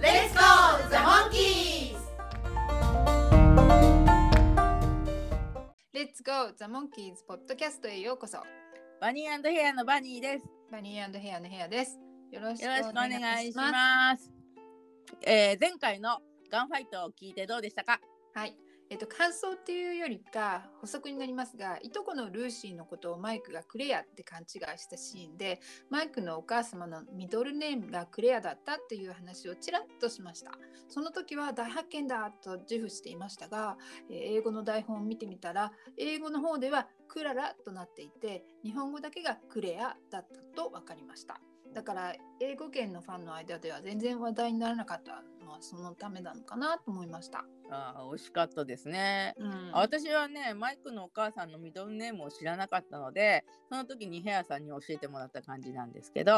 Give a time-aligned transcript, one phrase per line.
[0.00, 0.40] Let's go,
[0.90, 1.96] the monkeys!
[5.92, 6.52] Let's go!
[6.56, 8.38] The Monkeys ポッドキャストへようこそ。
[9.00, 10.44] バニーヘアのバニーです。
[10.70, 11.98] バニーヘアのヘアです。
[12.30, 14.30] よろしくよろしくお願いしすます。
[15.26, 17.98] えー、前回のガンファイトを聞いてどうでしたか？
[18.34, 18.56] はい
[18.90, 25.60] えっと、感想っていうよりか補足になりますがいとこのルーシーのことをマイクがクレアって勘違いしたシーンで
[25.90, 30.52] マイクのお母様のミドルネームがクレアだったっていう話をちらっとしました。
[30.88, 33.76] その時は大発見だと自負していましたが、
[34.10, 41.40] えー英語の台本を見てみたら英語の方ではクララとなっていて日本語だけがクレアだったと分かりました。
[41.74, 56.32] だから英語圏のファンの間では全然話題にならなかったのはそのためなのかなと思いました、あー惜しかったですねうんあ私はねマイクのお母さんのミドルネームを知らなかったのでその時にヘアさんに教えてもらった感じなんですけど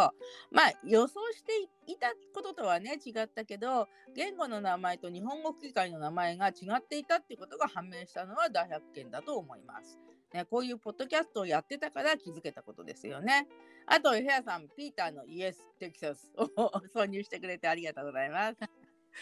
[0.51, 1.53] まあ予想して
[1.87, 9.99] いたこととはね違ったけど言語の名前と日本語吹き替えの名前が違っていたってことが判明したのは大発見だと思います。
[10.33, 13.49] ね、こういうポッドキャストをやってたから気づけたことですよね。
[13.87, 16.45] あと、ヘアさん、ピーターのイエス・テキサスを
[16.95, 18.59] 挿入してくれてありがとうございます。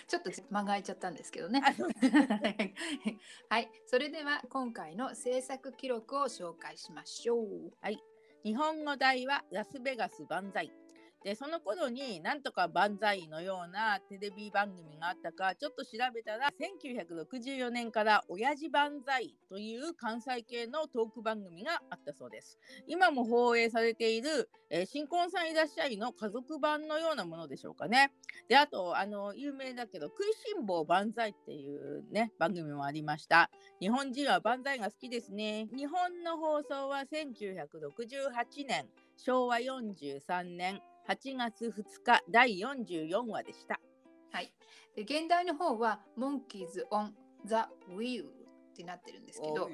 [0.06, 1.60] ちょっと間が空いちゃったんですけどね。
[3.48, 7.72] はい、それでは今回の制作記録を紹介しましょう。
[8.44, 10.72] 日本語題はラスベガス万歳。
[11.28, 22.58] で、その頃になんとか万歳のようなテレビ番組があったかちょっと調べたら1964年から親父万歳という関西系のトーク番組があったそうです。
[22.86, 28.10] 今も放映されている、えー新婚さんいらっしゃいの家族版のようなものでしょうかね。
[28.48, 33.50] で、あと、あの、有名だけど、食いしん坊万歳っていうね、番組もありました。
[33.80, 35.68] 日本人は万歳が好きですね。
[35.76, 38.86] 日本の放送は1968年、
[39.18, 41.72] 昭和43年8月2
[42.04, 43.80] 日第44話でした。
[44.30, 44.52] はい、
[44.94, 47.14] で現代の方は「モンキーズ・オン・
[47.46, 48.30] ザ・ウィール」
[48.78, 49.70] ってなってるんですけど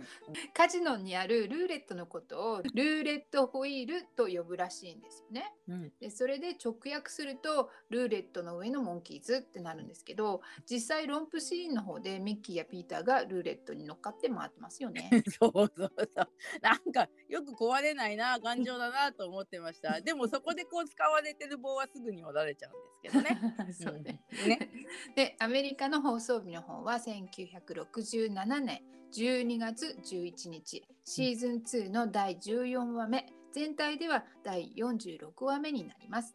[0.54, 5.52] カジノにあるルーレットのことをルーレットホイールと呼ぶらしいんですよね。
[5.68, 15.10] うん、でそれで直訳するとルーレットの上のモンキーズってなるんですけど実際ロンプシーンの方でミッキーやピーターがルーレットに乗っかって回ってますよね。
[15.38, 16.28] そうそうそう。
[16.62, 20.00] なんかよく壊れないな、頑丈だなと思ってました。
[20.02, 22.72] でもそこでこう使われてる棒はすぐに折られちゃうん
[23.02, 23.40] ですけどね。
[23.72, 24.70] そうねうんね。
[25.14, 28.82] でアメリカの放送日の方は1967年
[29.16, 36.34] 12月11日シーズン2の第14話目全体では第46話目になります。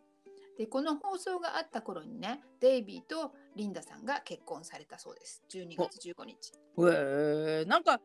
[0.57, 6.53] でこの放送があった頃にねデイビーとリンダさんが結婚されたそうです12月15日。
[6.77, 7.99] へえなんか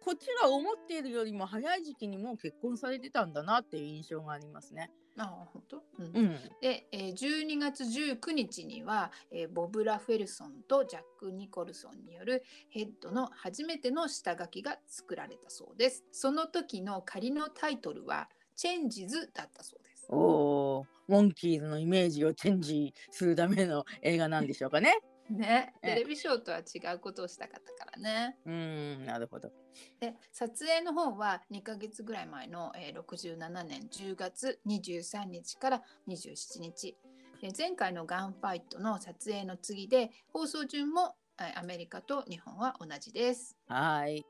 [0.00, 4.92] こっちが思っているよりも早い時期にもう結婚されてたんだなっていう印象がありますね。
[5.16, 6.38] ああ本当、うんうん。
[6.60, 16.04] で、えー12月19日には、えーボブ・ラフェルソンとジャック・ニコルソンによるヘッドの初めての下書きが作られたそうです。
[16.12, 20.06] その時の仮のタイトルは「チェンジズ」だったそうです。
[20.08, 25.00] おお、モンキーズのイメージをチェンジするための映画なんでしょうかね。
[25.30, 28.36] ね、ええテレビショーとは違うことをしたかったからね。
[28.44, 29.52] うーん、なるほど。
[30.00, 36.96] で撮影の方は2ヶ月ぐらい前の、えー67年10月23日から27日
[37.40, 43.56] で前回のガンファイトの撮影の次で放送順もえーアメリカと日本は同じです。
[43.68, 44.26] はい。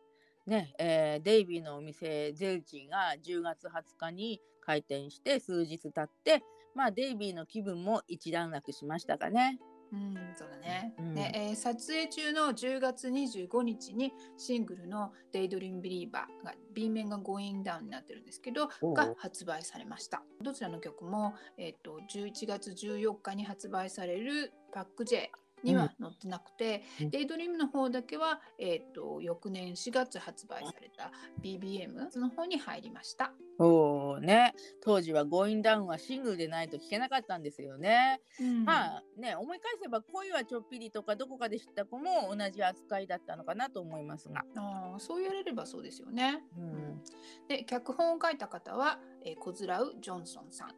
[0.46, 6.42] ね、えーデイビーのお店ゼルチンが10月20日に開店して数日経って、
[6.74, 9.58] まあデイビーの気分も一段落しましたかね。
[9.92, 10.94] うん、そうだね。
[10.98, 20.22] うんで、えー撮影中の10月25日にシングルの「デイドリームビリーバーが B 面が Going Down になってるんですけどが発売されました。
[20.40, 25.30] どちらの曲も、えー、と11月14日に発売されるパック J
[25.62, 31.10] には載ってなくて、うんデイドリームの方だけは、えー、と翌年4月発売された
[31.42, 33.32] BBM の方に入りました。
[33.58, 38.20] おおね、当時は Going Down はシングルでないと聞けなかったんですよね。
[38.64, 44.44] まあね、思い返せば恋はちょっぴりとかどこかで知った子も同じ扱いだったのかなと思いますが。
[44.56, 46.42] あーそう言われればそうですよね。
[46.56, 47.02] うん
[47.48, 50.68] で脚本を書いた方は、えー、コズラウ・ジョンソンさん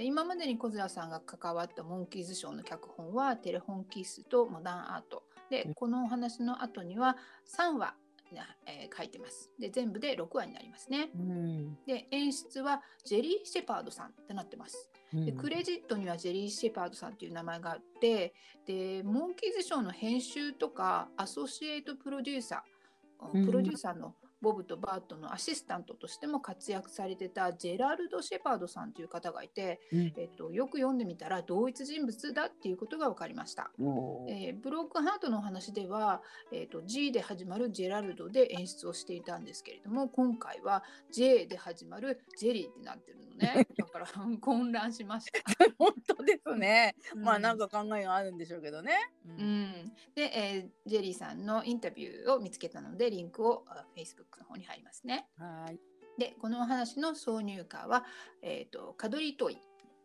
[0.00, 7.94] で今までにコズラさんが関わったモンキーズショーの脚本はテレフォンキッスとモダンアートでこのお話の後には3話、
[8.64, 9.50] えー書いてます。
[9.58, 11.10] で全部で6話になりますね。
[11.14, 14.90] うんで演出はジェリー・シェパードさんってなってます。
[15.12, 18.32] でクレジットにはジェリー・シェパードさんっていう名前があって
[18.64, 22.64] でモンキーズショーの編集とかアソシエイトプロデューサ
[23.34, 33.70] うんープロデューサーのボブとバートのアシスタントとしても活躍されてたジェラルド・シェパードさんという方がいて、うんえっと、よく読んでみたら同一人物だっていうことが分かりました。
[34.28, 36.22] えーブロックハートのお話では、
[36.52, 40.82] えー、と G で始まるジェラルドで演出をしていたんですけれども今回は
[41.12, 44.06] J で始まるジェリーってなってるのね だから
[44.40, 45.40] 混乱しました。
[45.78, 46.94] 本当ですね。
[47.16, 48.96] まあなんか、か考えがあるんでしょうけどね。
[49.24, 55.28] ううんん、で、えージェリーさんのインタビューを見つけたのでリンクをあ Facebook の方に貼りますね。
[55.36, 55.80] はい。
[56.18, 58.04] でこのお話の挿入歌は、
[58.42, 59.58] えー、とカドリートイ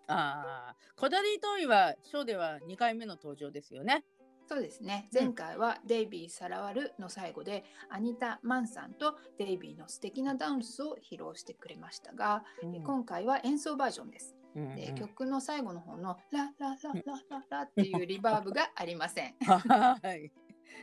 [0.07, 4.03] ああ、コダリートイはショーでは2回目の登場ですよね。
[4.47, 14.36] そうですねうん前回はデイビー・サラワルの最後で、アニタ・マンさんとデイビーの素敵なダンスを披露してくれましたが、うん今回は演奏バージョンです。
[14.56, 19.36] うんでうん曲の最後の方のララララララっていうリバーブがありません。
[19.42, 20.31] はい。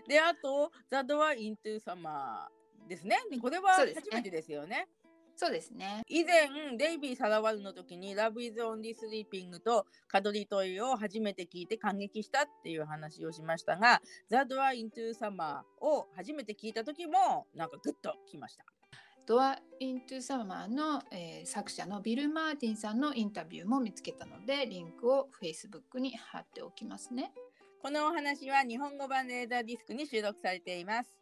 [0.09, 3.19] で、あと、ザ・ドア・イントゥ・サマーですね。
[3.41, 4.88] これは初めてですよね。
[5.37, 6.02] そうですね。
[6.08, 18.64] 以前、デイビー・サラワルの時に、Love is Only Sleeping とカドリトイを初めて聞いて感激したっていう話をしましたが、ザ・ドア・イントゥ・サマーを初めて聞いた時も、なんかグッときました。
[19.25, 27.32] ドア・イントゥ・サマーの、えー作者のビル・マーティンさんのインタビューも見つけたのでリンクを Facebook に貼っておきますね。
[27.82, 31.22] このお話は日本語版レーダーディスクに収録されています。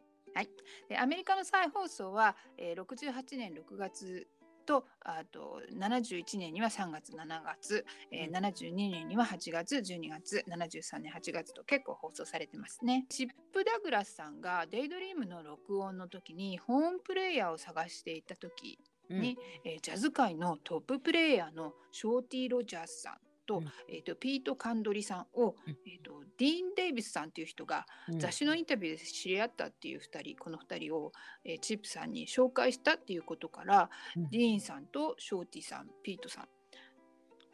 [0.89, 4.29] でアメリカの再放送は、えー68年6月
[4.67, 8.37] とあと71年には3月7月、えーうん。
[8.37, 13.07] 72年には8月12月73年8月と結構放送されてますね。
[13.09, 18.79] チップ・ダグラスさんが「デイドリーム」の録音の時にホームプレイヤーを探していた時
[19.09, 19.21] うん。
[19.21, 23.19] に、えージャズ界のトッププレイヤーのショーティー・ロジャースさん
[23.51, 23.65] と,、うん。
[23.89, 25.77] えーとピート・カンドリさんを、うん。
[25.87, 28.19] えーとディーン・デイビスさんっていう人がうん。
[28.19, 31.13] 雑誌のインタビューで知り合ったっていう2人この2人を、
[31.45, 34.31] えーチップさんに紹介したっていうことから、うん。
[34.31, 36.49] ディーンさんとショーティさんピートさん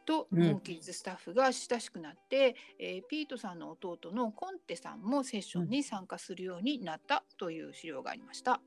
[0.05, 0.43] とうん。
[0.43, 8.61] モンキーズスタッフが親しくなって、えーピートさんの弟のコンテさんもセッションに参加するようになったという資料がありました。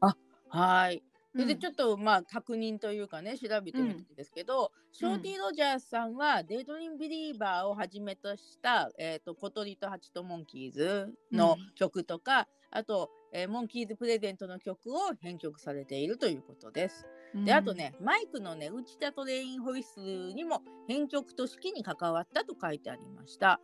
[0.49, 0.91] はい。
[0.91, 1.59] それでうん。
[1.59, 11.73] ちょっとまあ確認というかね調べてみたんですけど、ショーティー・ロジャースさんは Daydream Believer をはじめとした、えー、と小鳥と蜂とモンキーズのうん。
[11.75, 17.05] 曲とか、あと、えーモンキーズ・プレゼントの曲を編曲されているということです。
[17.45, 23.61] であとねマイクのね Wichita Train Whistle にも編曲と指揮に関わったと書いてありました。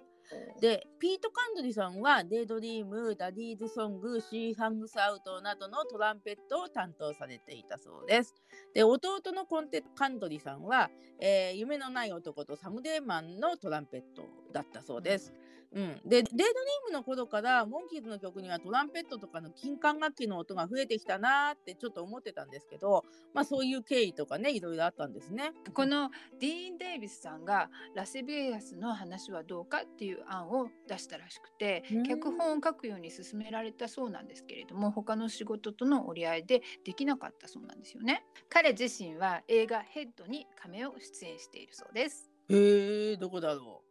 [0.59, 8.33] でピート・カンドリさんは Daydream、Daddy's Song、She Hangs Out などのトランペットを担当されていたそうです。
[8.73, 10.89] で弟のコンテ・カンドリさんは、
[11.19, 15.31] えー夢のない男と Someday Man のトランペットだったそうです。
[15.31, 15.44] うん、
[15.75, 25.51] で Daydream の頃からモンキーズの曲にはトランペットとかの金管楽器の音が増えてきたなーってちょっと思ってたんですけど、まあ、そういう経緯とかねいろいろあったんですね。
[25.73, 38.23] このディーン・デイビスさんがラスベガスの話はどうかっていう案を出したらしくてうん脚本を書くように勧められたそうなんですけれども他の仕事との折り合いでできなかったそうなんですよね。
[38.47, 42.31] 彼自身は映画「ヘッド」に仮名を出演しているそうです。
[42.47, 43.84] へえどこだろう、うん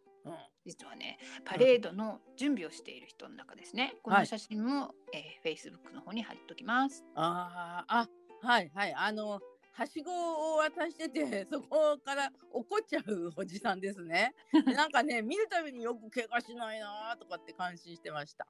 [0.65, 3.95] 実はねパレードの準備をしている人の中ですね。
[4.03, 7.05] こはいの写真も、えー Facebook の方に貼っときます。
[7.15, 8.09] あーあ
[8.47, 9.41] はいはいあの
[9.73, 14.35] はしごを渡しててそこから怒っちゃうおじさんですね。
[14.53, 18.47] で なんかね見るたびによく怪我しないなーとかって感心してました。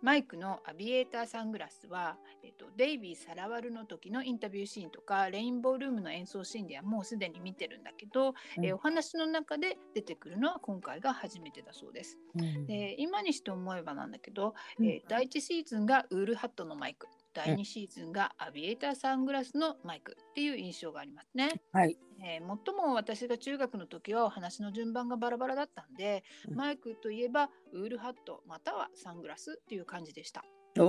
[0.00, 8.64] マイクのアビエーターサングラスは、えっと、デイビー・サラワルの時のインタビューシーンとかレインボールームの演奏シーンではもうすでに見てるんだけど、うん。
[8.64, 12.16] えーお話の中で出てくるのは今回が初めてだそうです。
[12.36, 12.66] うん。
[12.66, 14.86] で今にして思えばなんだけど、うん。
[14.86, 17.08] えー第1シーズンがウールハットのマイク
[17.38, 21.60] 第2シーズンがアビエーターサングラスのマイクっていう印象がありますね。
[21.72, 30.44] はいえー、もっとも私が中学の時はお話の順番がバラバラだったんで、うんマイクといえばウールハットまたはサングラスっていう感じでした。
[30.80, 30.82] お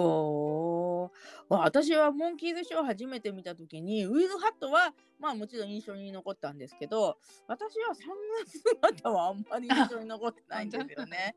[1.49, 11.33] 私はモンキーズショー初めて見た時にウィルハットはまあもちろん印象に残ったんですけど私はサングラス姿はあんまり印象に残ってないんですよね。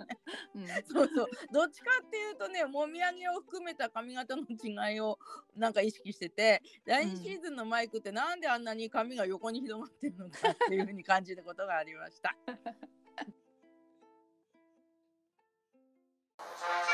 [0.54, 5.18] うん そうそうどっちかっていうとねもみあげを含めた髪型の違いを
[5.56, 12.36] なんか意識してて第2シーズンのマイクってなんであんなに髪が横に広がってるのかっていうふうに感じることがありました。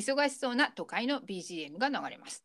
[0.00, 2.44] 忙しそうな都会の BGM が流れます。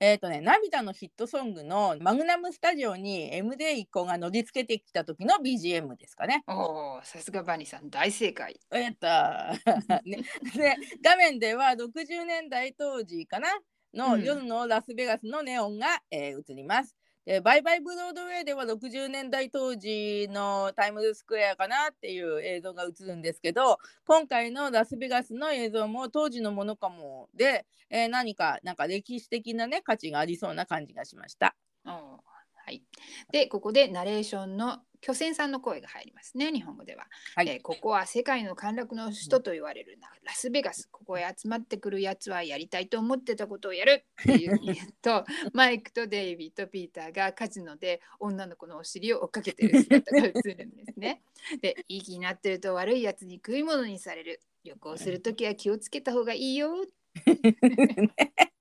[0.00, 6.42] えっ、とね、涙のヒットソングのマグナムスタジオに MD 一行が乗り付けてきた時の BGM ですかね。
[6.48, 8.58] おお、さすがバニーさん大正解。
[8.70, 10.24] やったー、 ね。
[10.56, 13.48] で、画面では60年代当時かな
[13.94, 16.96] のうん夜のラスベガスのネオンが、えー映ります。
[17.26, 31.56] で、バイバイブロードウェイでは60年代当時のタイムズスクエアかなっていう映像が映るんですけど、今回のラスベガスの映像も当時のものかもで、えー何かなんか歴史的なね価値がありそうな感じがしました。
[31.84, 32.33] うん
[32.64, 32.82] はい。
[33.30, 37.04] で、ここでナレーションの巨泉さんの声が入りますね、日本語では。
[37.36, 40.88] はいえーここは世界の陥落の首都と言われるなラスベガス。
[40.90, 44.58] ここへ集まってくるやつはやりたいと思ってたことをやるっていう
[45.02, 51.22] と、 マイクとデイビーとピーターがカジノで女の子のお尻を追っかけてる姿が映るんですね。
[51.60, 54.40] で、いい気になってると悪いやつに食い物にされる。
[54.64, 56.86] 旅行するときは気をつけた方がいいよ。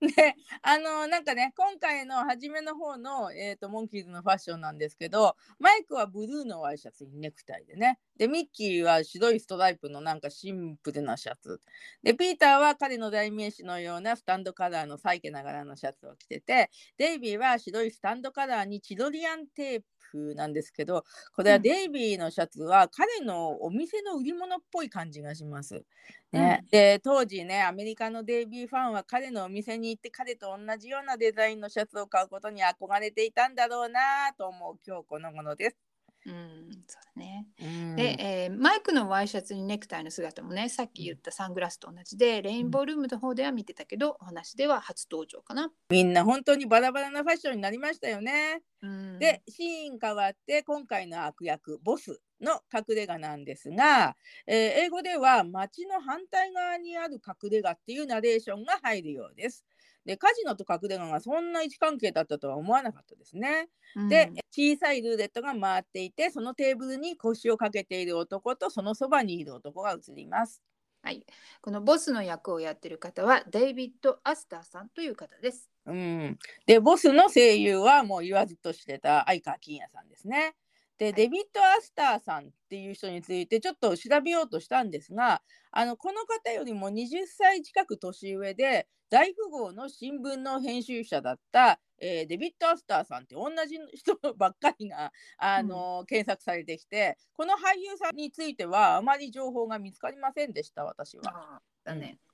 [0.00, 7.98] で あのなんかね今回の初めの方の、えー、とモンキーズのファッションなんですけどマイクはブルーのワイシャツにネクタイでね。
[8.16, 11.60] でミッキーは白いストライプのなんかシンプルなシャツ。
[12.02, 25.84] でピーターは彼の代名詞のようなスタンドカラーのサイケながらのシャツを着ててデイビーは白いスタンドカラーにチロリアンテープなんですけどこれはうんデイビーのシャツは彼のお店の売り物っぽい感じがします。
[26.32, 34.00] ねで当時ねアメリカのデイビーファンは彼のお店に行って彼と同じようなデザインのシャツを買うことに憧れていたんだろうな
[34.36, 35.93] と思う今日この頃です。
[36.26, 37.46] うん、そうだね。
[37.60, 45.70] うんで、えーマイクのワイシャツにネクタイの姿もねさっき言ったサングラスと同じでレインボールームの方では見てたけど、お話では初登場かな。
[45.90, 48.62] みんな本当にバラバラなファッションになりましたよね。
[48.82, 54.16] うん、でシーン変わって今回の悪役ボスの隠れ家なんですが、
[54.46, 59.64] えー英語では街の反対側にある隠れ家っていうナレーションが入るようです。
[60.04, 63.68] でカジノと隠れ家がそんな位置関係だったとは思わなかったですね。
[63.96, 70.62] うんで小さいルーレットが回っていてそのテーブルに腰をかけている男とそのそばにいる男が映ります。
[71.02, 71.26] はい、
[71.60, 75.70] このボスの役をやってる方はデイビッド・アスターさんという方です。
[75.84, 80.54] うん、でボスの声優はもう言わずとしてた相川金也さんですね。
[80.98, 101.60] で、デビッド・アスターさんっていう人についてちょっと調べようとしたんですがあのこの方よりも20歳近く年上で大富豪の新聞の編集者だった、えーデビッド・アスターさんって同じ人ばっかりがあの、検索されてきてこの俳優さんについてはあまり情報が見つかりませんでした私は。
[101.84, 102.18] だね。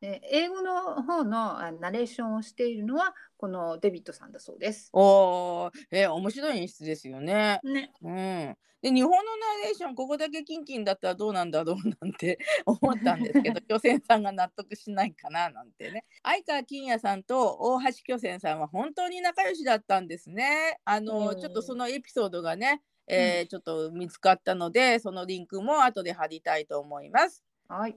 [0.00, 4.90] で英語の方のあナレーションをしているのはこのデビッドさんだそうです。
[4.92, 7.60] おーえー面白い演出ですよね。
[7.64, 7.92] ね。
[8.02, 27.44] うん、で日本のナレーションここだけキンキンだったらどうなんだろうなんて 思ったんですけど 巨泉さんが納得しないかななんてね相川金也さんと大橋巨泉さんは本当に仲良しだったんですねあの、うんちょっとそのエピソードがね、えーちょっと見つかったのでそのリンクも後で貼りたいと思います。
[27.68, 27.96] はい。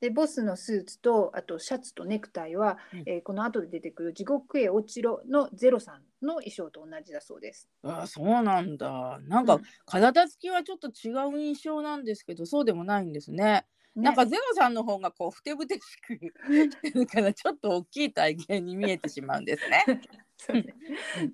[0.00, 3.02] でボスのスーツとあとシャツとネクタイは、うん。
[3.06, 7.68] えーこの後で出てくる地獄へ落ちろのゼロさんの衣装と同じだそうです。
[7.82, 9.18] あーそうなんだ。
[9.28, 9.62] なんかうん。
[9.86, 13.66] 体つきはちょっと違う印象なんですけどそうでもないんですね。
[13.94, 19.84] なんかゼロさんの方がこうふてぶてしくしてるからちょっと大きい体型に見えてしまうんですね。
[20.36, 20.74] そうね。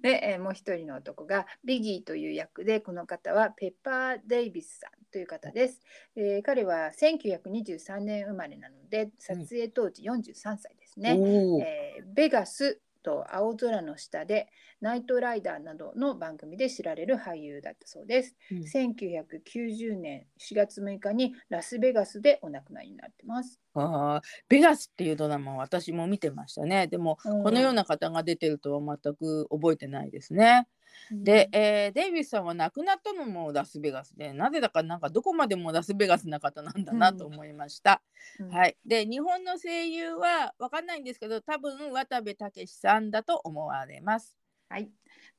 [0.03, 5.81] で、えーもう一人の男がビギーという役でこの方はペッパー・デイビスさんという方です。
[6.17, 11.17] えー彼は1923年生まれなので撮影当時43歳ですね。
[11.19, 14.49] おーえーベガスと青空の下で
[14.83, 18.37] ナイトライダーなどの番組で知られる俳優だったそうです。
[18.51, 23.59] うん1990年4月6日にラスベガスでお亡くなりになってます。
[23.75, 26.87] あーベガスっていうドラマは私も見てましたね。
[26.89, 30.69] でもこのような方が出てるとは全く覚えてないですね。
[31.11, 38.03] で、えーデイビスさんは亡くなったのもラスベガスでなぜだかなんかどこまでもラスベガスな方なんだなと思いました。
[38.39, 44.41] うんはい、で日本の声優は分かんないんですけど多分渡部武さんだと思われます。
[44.71, 44.89] はい。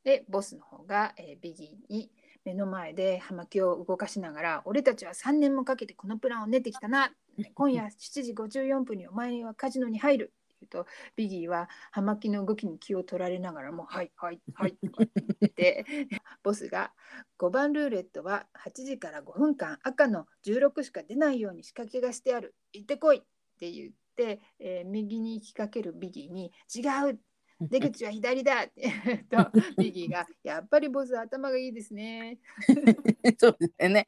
[0.04, 2.12] で、ボスの方が、えービギーに
[2.44, 7.12] 目の前で葉巻を動かしながら、俺たちは3年もかけてこのプランを練ってきたな。
[7.54, 10.34] 今夜7時54分にお前はカジノに入る。
[10.62, 15.86] 言うとビギーは葉巻の動きに気を取られながらも「はいはい はい」とかって言って
[16.44, 16.94] ボスが
[17.38, 22.56] 「5番ルーレットは8時から5分間赤の16しか出ないように仕掛けがしてある。
[22.74, 23.22] 行ってこい」っ
[23.60, 27.20] て言って、えー右に行きかけるビギーに「違う
[27.70, 32.40] 出口は左だって言う と ビギーがやっぱりボス頭がいいですね。
[33.38, 34.08] そうですね。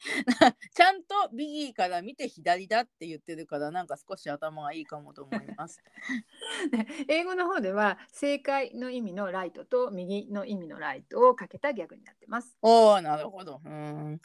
[0.74, 5.84] ちゃんとビギーから見て左だって言ってるからなんか少し頭がいいかもと思います。
[6.72, 12.58] で英語の方では正解の意味のライトと右の意味のライトをかけたギャグになってます。
[12.62, 13.62] おおなるほど。
[13.64, 14.22] うん。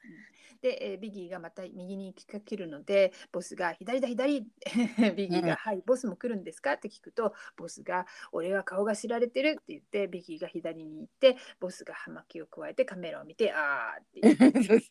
[0.62, 4.40] で、えービギーがまた右に行きかけるのでボスが左だ左
[5.16, 5.54] ビギーが、うん。
[5.56, 14.88] はいボスも来るんですかって聞くとボスが俺は顔が知られてるって言ってビギーが左に行ってボスが葉巻を加えてカメラを見てあーって 言って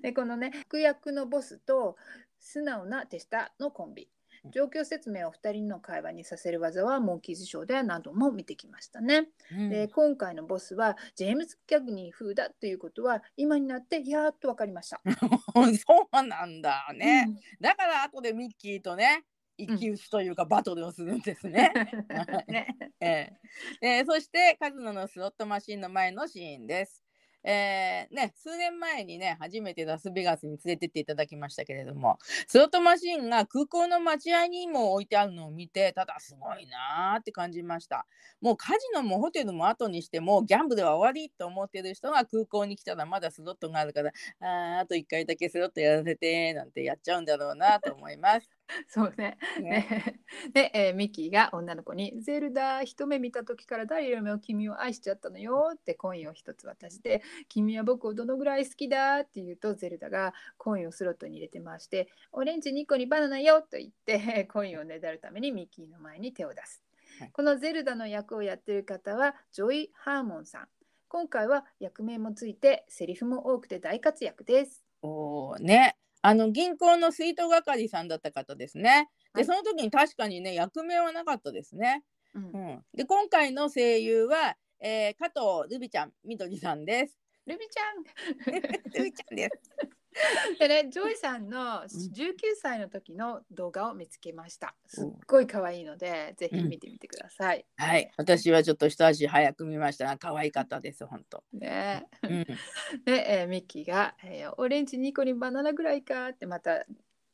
[0.00, 1.96] でこのね悪役のボスと
[2.38, 4.08] 素直な手下のコンビ
[4.50, 9.28] 状況説明を2人の会話にさせる技はモンキーズショーでは何度も見てきましたね。
[9.52, 15.00] うんで今回のボスはジェームズ・ギャグニー風だということは今になってやっと分かりました。
[15.86, 17.26] そうなんだね。
[17.28, 19.24] うんだから後でミッキーとね
[19.58, 21.72] 一騎打ちというかバトルをするんですね。
[22.46, 23.32] ねえ
[23.80, 27.05] ええーそしてカズノのスロットマシンの前のシーンです。
[27.48, 38.04] えーね、数年前にね初めてラスベガスに連れてっていただきましたけれどもスロットマシンが空港の待合にも置いてあるのを見てただすごいなーって感じました
[38.40, 44.10] もうカジノもホテルも後にしてもギャンブルは終わりと思ってる人が空港に来たらまだスロットがあるから
[44.40, 48.55] ああと1回だけスロットやらせてなんてやっちゃうんだろうなと思います。
[48.88, 49.38] そうね。
[49.60, 50.20] ねね
[50.52, 66.82] で、えーミッキーが女の子に「ゼルダ一目見た時から誰よりも君を愛しちゃったのよ」ってコインを一つ渡して「君は僕をどのぐらい好きだ?」って言うとゼルダがコインをスロットに入れて回して「オレンジ2個にバナナよ」と言って コインをねだるためにミッキーの前に手を出す。
[67.18, 70.68] はいこのゼルダの役をやってる方はジョイ・ハーモンさん。
[71.08, 74.84] 今回は役名もついてセリフも多くて大活躍です。
[75.02, 75.96] おーね
[76.26, 78.90] あの銀行の出納係さんだった方ですね。
[78.90, 82.02] はいでその時に確かにね役名はなかったですね。
[82.34, 82.46] うんう
[82.78, 87.16] ん、で今回の声優は、えー、加藤ルビちゃんみどりさんです。
[87.46, 88.50] ルビちゃん
[88.92, 89.95] ルビちゃんです。
[90.58, 94.74] でね、ジョイさんの19歳の時の動画を見つけました。
[94.86, 97.66] すっごい可愛いので、ぜひ見てみてください。
[97.76, 98.10] はい。
[98.16, 100.06] 私はちょっと一足早く見ました。
[100.06, 101.42] が可愛かったです本当。
[101.52, 102.44] ね、うん、
[103.04, 106.86] で、えーミッキーが、えーオレンジ2個にバナナぐらいかってまた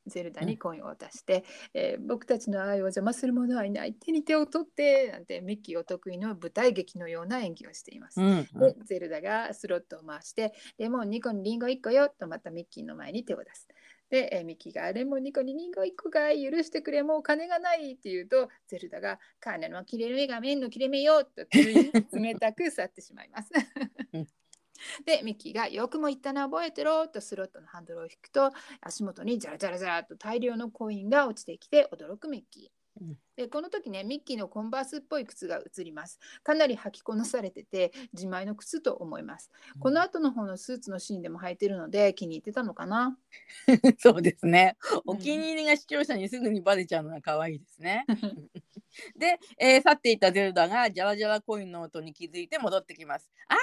[0.06, 8.20] ゼルダにコインを渡して、えー僕たちの愛を邪魔する者はいない手に手を取ってなんてミッキーお得意の舞台劇のような演技をしています。
[8.20, 13.68] うん、でゼルダがスロットを回して「レモン2個にリンゴ1個よ」とまたミッキーの前に手を出す。
[14.10, 21.46] で、えーミッキーが「レモン2個にリンゴ1個がい許してくれもう金がない」って言うとゼルダが「金の切れ目が麺の切れ目よ」と
[22.12, 23.50] 冷たく去ってしまいます
[24.12, 24.26] うん。
[25.04, 32.70] でミッキーが「よくも言ったな覚えてろ」とスロットのハンドルを引くと足元にジャラジャラジャラと大量のコインが落ちてきて驚くミッキー。
[33.00, 36.18] うんでこの時ねミッキーのコンバースっぽい靴が映ります。
[36.42, 39.50] かなり履きこなされてて自前の靴と思います。
[39.80, 43.16] この後の方のスーツのシーンでも履いてるので気に入ってたのかな？
[43.98, 44.76] そうですね。
[44.92, 48.04] うんお気に入りが視聴者にすぐにバレちゃうのが可愛いですね。
[49.16, 53.30] で、えー去っていったゼルダがジャラジャラコインの音に気づいて戻ってきます。
[53.48, 53.58] あっ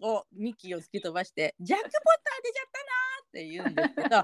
[0.00, 2.02] たーとミッキーを突き飛ばして ジャックポット
[2.36, 4.16] 当てちゃったなーって言うんですけど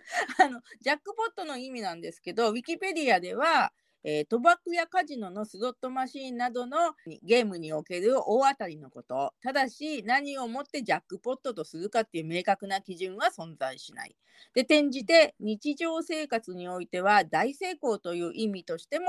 [0.44, 14.16] あのジャックポットの意味なんですけどウィキペディアでは、えー賭博やカジノのスロットマシーンなどのゲームにおける大当たりのことただし何をもってジャックポットとするかっていう明確な基準は存在しない。
[14.54, 19.06] で転じて日常生活においては大成功という意味としても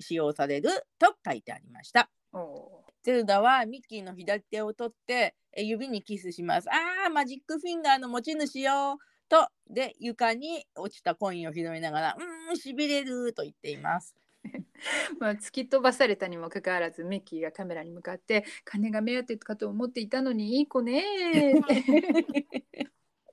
[0.00, 2.10] 使用されると書いてありました。
[2.32, 6.70] おゼルダはミッキーの左手を取ってえ指にキスします。
[6.70, 8.98] ああ、マジックフィンガーの持ち主よ。
[9.28, 14.14] と、で、床に落ちたコインを拾いながら、うーん、しびれると言っています。
[15.20, 21.04] まあ、突き飛ばされたにもかかわらずミッキーがカメラに向かって金が目当てかと思っていたのにいい子ね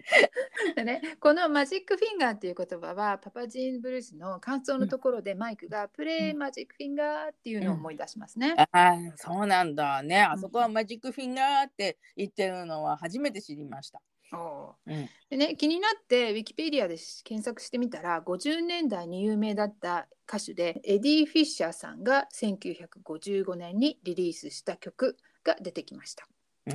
[0.84, 8.56] ね、このマジックフィンガーっていう言葉はパパジーンブルースの感想のところでマイクが play magic finger っていうのを思い出しますね。
[8.58, 10.22] ああ、そうなんだね。
[10.22, 14.02] あそこはマジックフィンガーって言ってるのは初めて知りました。
[14.86, 26.28] うん、でね、気になってウィキペディアで検索してみたら50年代に有名だった歌手でエディ・フィッシャーさんが1955年にリリースした曲が出てきました。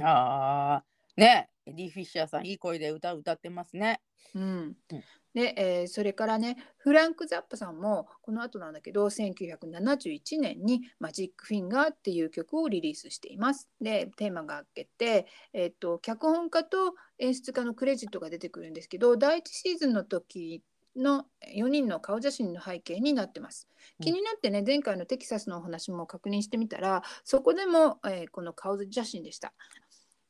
[0.02, 0.84] ああ、
[1.16, 4.00] ね、エディ・フィッシャーさん、いい声で歌歌ってますね。
[4.34, 13.68] うんうんで、えーそれからねフランク・ザッパさんもこの後なんだけど1971年に「マジック・フィンガー」っていう曲をリリースしています。
[13.80, 20.62] でテーマがあけて、えっと脚本家と演出家のクレジットが出てくるんですけど第1シーズンの時
[20.96, 23.68] の4人の顔写真の背景になってます。
[24.00, 29.52] 気になってね、前回のテキサスのお話も確認してみたらそこでも、えーこの顔写真でした。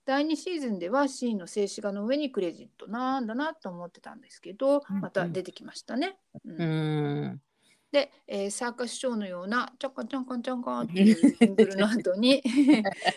[0.05, 6.17] 第2シーズンでは C の静止画の上にクレジットなんだなと思ってたんですけどまた出てきましたね。
[6.45, 7.41] うんうん。
[7.91, 12.43] で、えーサーカスショーのようなちょこちょこちょこっていうジングルの後に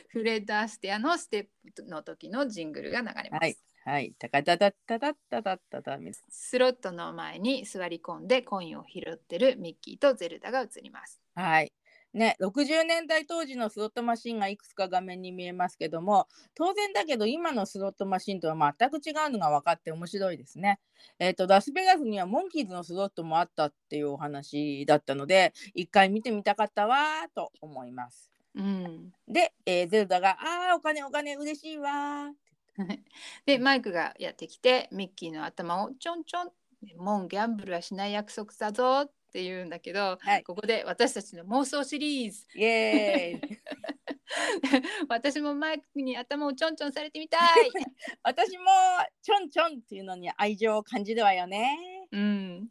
[0.10, 3.42] フレッド・アステアのステップの時のジングルが流れます。
[3.42, 3.58] はい。
[3.86, 4.14] はい。
[4.20, 11.22] たかたたたたたたたたみたいスロットの前に座り込んでコインを拾ってるミッキーとゼルダが映ります。
[11.36, 11.72] なはい。
[12.18, 20.80] ね、60年代当時のスロットマシンがいくつか画面に見えますけども当然だけど今のスロットマシンとは全く違うのが分かって面白いですね。
[21.20, 28.32] えっ、とラスベガスにはモンキーズのスロットもあったっていうお話だったので一回見てみたかったわーと思います。
[28.56, 32.34] うん、で、えーゼルダが「あーお金お金嬉しいわー」
[33.46, 36.52] でマイクがやってきてミッキーの頭をちょんちょん
[36.98, 40.44] 「もんギャンブルはしない約束だぞ」って言うんだけど、はい。
[40.44, 42.40] ここで私たちの妄想シリーズ。
[42.56, 43.60] イエーイ。
[45.08, 47.42] 私もマイクに頭をちょんちょんされてみたい。
[48.24, 48.66] 私も
[49.22, 51.78] ちょんちょんっていうのに愛情を感じるわよね。
[52.12, 52.68] うん、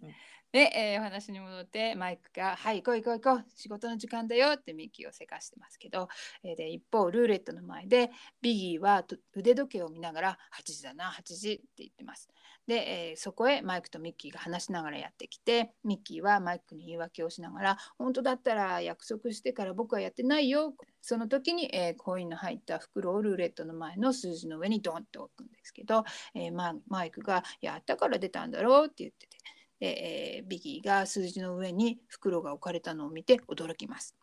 [0.52, 6.09] で、えーお話に戻ってマイクが「はい行こう行こう行こう仕事の時間だよ」ってミッキーをせかしてますけど、
[6.42, 9.04] えーで一方ルーレットの前でビギーは
[9.35, 12.28] 腕時計を見ながら「8時だな8時」って言ってます。
[12.66, 26.04] で、えーそこへマイクとミッキーが話しながらやってきてミッキーはマイクに言い訳をしながら「本当だったら約束してから僕はやってないよ」その時に、えーコインの入った袋をルーレットの前の数字の上にドンって置くんですけど、
[26.35, 26.52] えー
[26.88, 29.36] マイクが「やったから出たんだろう」って言ってて。
[29.80, 34.16] で、えービギーが数字の上に袋が置かれたのを見て驚きます。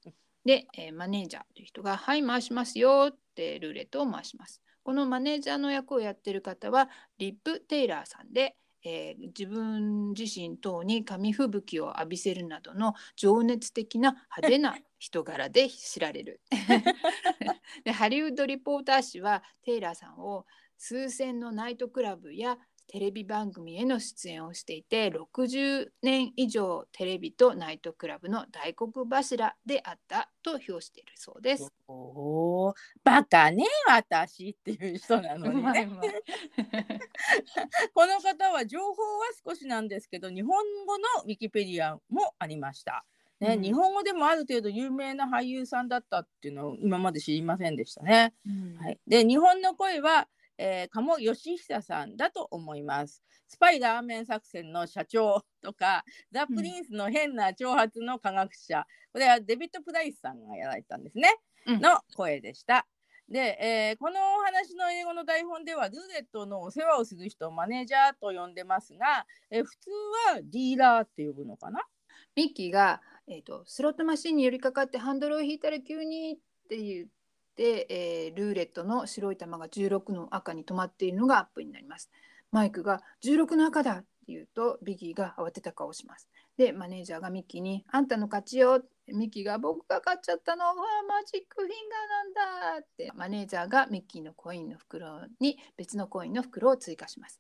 [0.46, 4.62] で、えーマネージャーという人が「はい回しますよ」ってルーレットを回します。
[4.84, 16.42] このマネージャーの役をやってる方はリップ・テイラーさんで、えー自分自身等に紙吹雪を浴びせるなどの情熱的な派手な人柄で知られる。
[17.86, 20.46] でハリウッド・リポーター誌はテイラーさんを
[20.78, 22.58] 数千のナイトクラブや
[22.94, 31.74] テレビ番組への出演をしていて60年以上テレビとナイトクラブの大黒柱であったと評しているそうです。
[31.88, 35.90] おお、バカね私っていう人なのうにね。
[37.96, 38.96] この方は情報は
[39.44, 43.04] 少しなんですけど、日本語のウィキペディアもありました。
[43.40, 48.36] ね、うん日本語でもある程度有名な俳優さんだったっていうのを今まで知りませんでしたね。
[48.46, 53.24] うんはい、で日本の声は、えー、鴨義久さんだと思います。
[53.48, 61.36] スパイラーメン作戦の社長とかザ・プリンスの変な挑発の科学者、これはデビッド・プライスさんがやられたんですね、
[61.68, 62.88] うんの声でした。
[63.30, 69.90] で、えーこのお話の英語の台本ではルーレットのお世話をする人をマネージャーと呼んでますが、えー普通
[70.34, 71.82] はディーラーって呼ぶのかな？
[72.36, 77.12] ミッキーが、えーと「スロットマシンに寄りかかってハンドルを引いたら急に」って言って、
[77.58, 82.10] えールーレットの白い玉が16の赤に止まっているのがアップになります。
[82.52, 86.30] マイクが「16の赤だ!」って言うとビギーが慌てた顔をします。
[86.56, 90.74] でマネージャーがミッキーに「あんたの勝ちよ」ミッキーが「僕が勝っちゃったのは
[91.08, 97.40] マジックフィンガーなんだ」ってマネージャーがミッキーのコインの袋に別のコインの袋を追加します。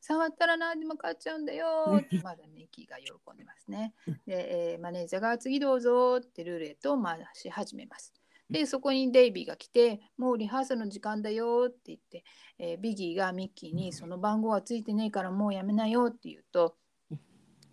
[0.00, 3.94] 触ったら何でも買っちゃうんだよって まだミッキーが喜んでますね。
[4.26, 8.14] で、えーマネージャーが次どうぞってルーレットを回し始めます。
[8.50, 12.24] でそこにデイビーが来て「もうリハーサルの時間だよ」って言って、
[12.58, 16.76] えービギーがミッキーに「その番号はついてねえからもうやめなよ」って言うと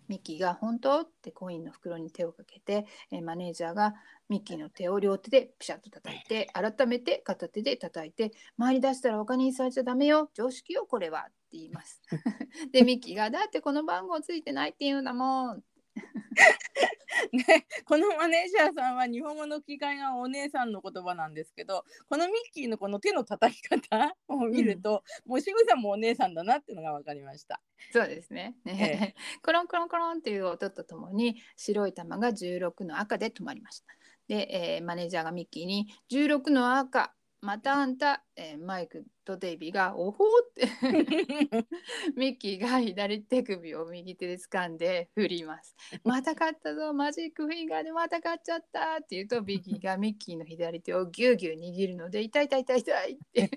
[0.08, 3.94] ミッキーが「本当?」ってコインの袋に手をかけて、えーマネージャーが
[4.28, 10.30] ミッキーの手を両手でピシャッと叩いて改めて片手で叩いて「回り出したらお金にされちゃダメよ。
[10.34, 12.02] 常識よこれは」って言います。
[12.72, 15.64] でミッキーが「だってこの番号ついてないって言うんだもん」
[17.32, 27.60] ね、このマネージャーさんは日本語の吹き替えがお姉さんの言葉なんですけどこのミッキーのこの手の叩き方 を見ると、もう仕草もお姉さんだなっていうのが分かりました。
[27.92, 28.56] そうですね。
[28.66, 33.86] え コロンコロンコロンっていう音とともに白い玉が16の赤で止まりました。
[34.28, 37.14] で、えーマネージャーがミッキーに16の赤
[37.46, 41.66] またあんた、えーマイクとデイビーがおほーって
[42.18, 45.76] ミッキーが左手首を右手で掴んで振ります。
[46.02, 53.50] また勝ったぞマジックフィンガーでまた勝っちゃったって言うとビギーがミッキーの左手をギューギュー握るので痛い痛い痛い痛いって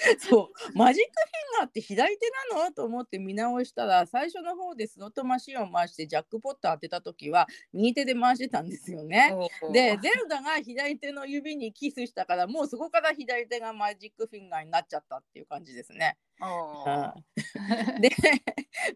[0.18, 2.72] そうマジックフィンガーって左手なの？
[2.72, 9.34] と思って見直したら最初の方でスロットマシンを回してジャックポット当てた時は右手で回してたんですよね。
[9.72, 16.16] でゼルダが左手の指にキスしたからもうそこから左手がマジックフィンガーになっちゃったっていう感じですね。
[18.00, 18.10] で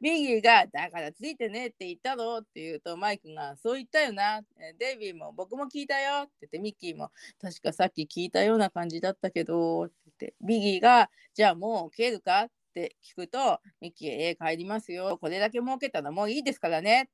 [0.00, 4.42] ビギーが「だからついてねって言ったろ」って言うとマイクが「そう言ったよな。
[4.78, 15.18] デイビーも僕も聞いたよ」って言ってミッキーも「確かさっき聞いたような感じだったけど」って言ってビギーが「じゃあもう帰るか?」って聞くとミッキー「えー、帰りますよ。
[15.18, 17.11] これだけ儲けたらもういいですからね」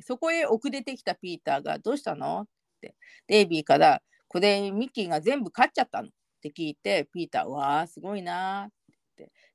[0.00, 2.46] そこへ遅れてきたピーターが「どうしたの?」っ
[2.80, 2.94] て。
[3.26, 8.70] デイビーから「これミッキーが全部勝っちゃったの」って聞いてピーター「わあすごいな」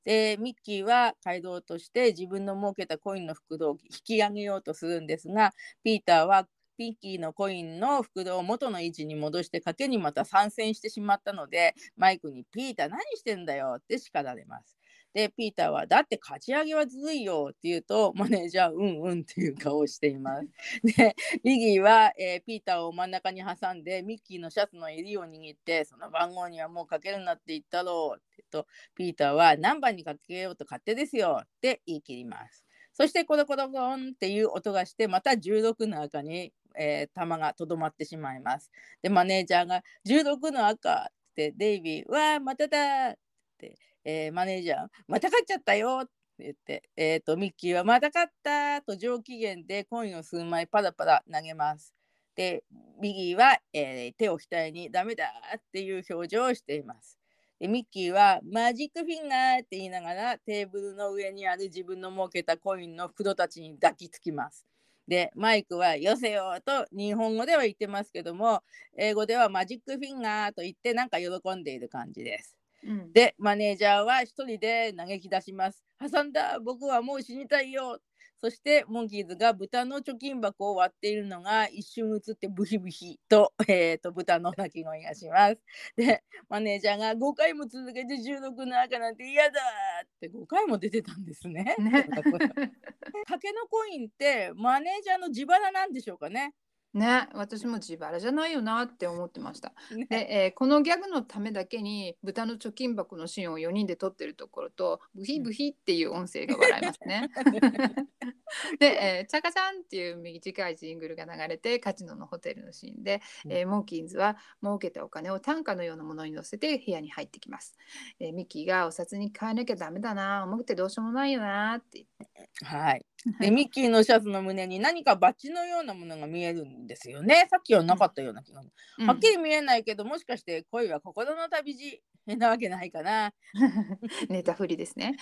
[0.08, 5.52] でミッキーは街道として自分の儲けたコインの袋を引き上げようとするんですが
[5.84, 14.77] ピーターはピッキーのコインの袋を元の位置に戻して賭けにまた参戦してしまったのでマイクに「ピーター何してんだよ」って叱られます。
[15.18, 20.48] でピーターは「だって勝ち上げはずるいよ」って言うとマネージャー「うんうん」っていう顔をしています。
[20.96, 32.64] でリギーは、えー、ピーターを真ん中に挟んでミッキーのシャツの襟を握って「その番号にはもうかけるなって言ったろう」って言うとピーターは「何番にかけようと勝手ですよ」って言い切ります。
[32.94, 38.72] そしてコロコロコロンっていう音がしてまた16の赤に、えー、弾がとどまってしまいます。
[39.02, 43.18] でマネージャーが「16の赤」ってデイビー「わあまただ!」っ
[43.58, 43.76] て
[44.10, 51.94] えー、マネージャー、また勝っちゃったよって言って、えーと、ミッキーはまた勝ったと上機嫌でコインを数枚パラパラ投げます。
[52.34, 52.64] で、
[53.02, 55.26] ビギーは、えー、手を額にダメだ
[55.58, 57.18] っていう表情をしています。
[57.60, 64.66] でミッキーはマジックフィンガーって言いながらテーブルの上にある自分の設けたコインの袋たちに抱きつきます。
[65.08, 68.62] でマイクは「よせよ」と日本語では言ってますけども
[68.98, 72.57] 英語ではマジックフィンガーと言ってなんか喜んでいる感じです。
[72.84, 75.84] うん、でマネージャーは一人で嘆き出します。
[76.00, 78.00] 挟んだ僕はもう死にたいよ
[78.40, 85.62] そしてモンキーズが豚の貯金箱を割っているのが一瞬映ってブヒブヒと,、えーと、豚の鳴き声がします。
[85.96, 89.60] でマネージャーが5回も続けて16の赤なんて嫌だ
[90.06, 91.76] って5回も出てたんですね。
[91.80, 92.08] ね
[93.28, 96.54] 竹 のコインってマネージャーの自腹なんでしょうかね。
[96.98, 99.72] ね、私も自腹じゃないよなって思ってました。
[99.96, 107.30] ね、で、えー、このギャグのためだけに豚の貯金箱のシーンを4人で撮ってるところとブヒブヒっていう音声が笑いますね。
[108.80, 108.86] で、
[109.20, 117.78] えー、チャカちゃんっていう短いジングルが流れてカジノのホテルのシーンで、えー、モンキンズは儲けたお金を単価のようなものに乗せて部屋に入ってきます。
[118.20, 122.66] えー、ミッキーがお札に変えなきゃダメだな重くてどうしようもないよなって言って。
[122.66, 123.06] はい
[123.40, 127.48] でミッキーのシャツの胸に何かバッジのようなものが見えるんですよね。
[127.50, 128.62] さっきはなかったような気が、
[129.00, 132.02] うん、はっきり見えないけどもしかして恋は心の旅路
[132.36, 133.34] なわけないかな。
[134.30, 135.18] ネタ振りですね。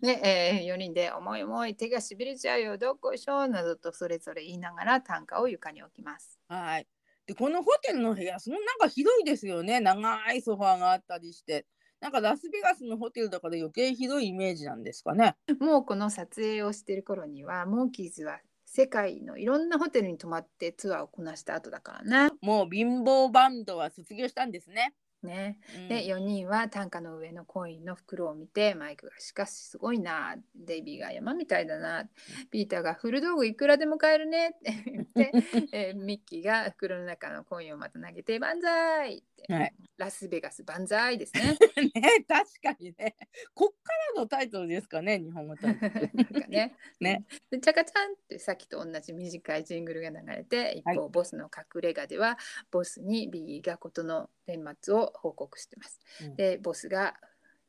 [0.00, 6.38] で、 えー、4人で重い重い手がしびれちゃうよどっこいしょなどとそれぞれ言いながら短歌を床に置きます。
[6.48, 6.86] はい。
[7.26, 11.66] でこのホテルの部屋そのなんか広いですよね長いソファーがあったりして。
[12.00, 15.36] なんかラスベガスのホテルだから余計ひどいイメージなんですかね。
[15.60, 18.40] もうこの撮影をしてる頃にはモンキーズは
[18.74, 22.34] 世界のいろんなホテルに泊まってツアーをこなした後だからね。
[22.40, 24.94] もう貧乏バンドは卒業したんですね。
[25.22, 32.08] ね、うん、で4人は担架の上のコインの袋を見てマイクが「しかしすごいなデイビーが山みたいだな」
[32.50, 35.32] ピーターが「古道具いくらでも買えるね」って言って、
[35.72, 41.56] えー、ミッキーが袋の中のコインをまた投げて「万歳!」はい、ラスベガス万歳ですね。
[41.94, 43.16] ね確かにね。
[43.54, 45.92] こっからのタイトルですかね日本語タイトル。
[46.14, 46.76] なんかね。
[47.00, 47.24] ね。
[47.50, 52.38] でチャカちゃんってさっきと同じ短いジングルが流れて一方、はい、ボスの隠れ家では
[52.70, 56.00] ボスにビギーが事の顛末を報告してます。
[56.22, 57.18] うん、でボスが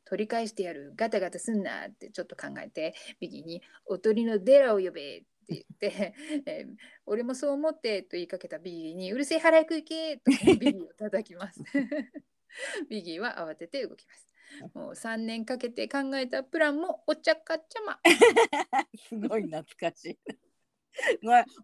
[0.04, 6.14] 取り返してやるガタガタすんなってちょっと考えてビギーに「おとりのデラを呼べ」って言って
[6.46, 6.76] 「えー、
[7.06, 11.62] 俺もそう思って」と言いかけたビギーに「うるせえ腹く行け」とビギーを叩きます。
[12.88, 14.28] ビギーは慌てて動きます。
[14.74, 18.00] もう3年かけて考えたプランもお茶かちゃま。
[19.08, 20.18] すごい懐かしい。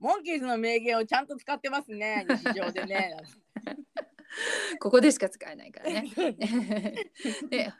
[0.00, 3.16] モンキーズの名言をちゃんと使ってますね、日常でね。
[4.80, 6.10] ここでしか使えないからね。
[7.50, 7.72] で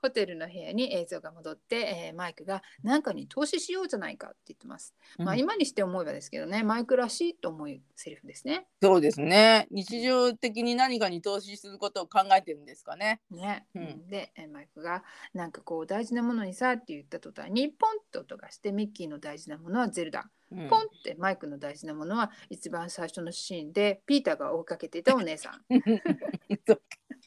[0.00, 4.94] ホテルの部屋に映像が戻って、えー、マイクが何かに投資しようじゃないかって言ってます。
[5.18, 8.66] うん、まあ今にして思えばですけどねマイクらしいと思うセリフですね。
[8.82, 13.20] そうですね日常的に何かに投資することを考えてるんですかね。
[13.30, 20.30] ね、うん、でマイクがなんかこう大事なものにさって言った途端にポンって音がしてミッキーの大事なものはゼルダ。
[20.50, 20.68] ポンっ
[21.04, 25.60] てマイクの大事なものは一番最初のシーンでピーターが追いかけていたお姉さん。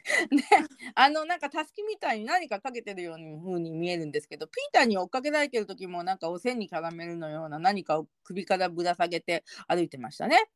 [0.95, 10.49] あのなんかたすきみたいに何かかけてるように風に見えるんですけどピーターに追っかけられてる時もなんかお線に絡めるのような何かを首からぶら下げて歩いてましたね。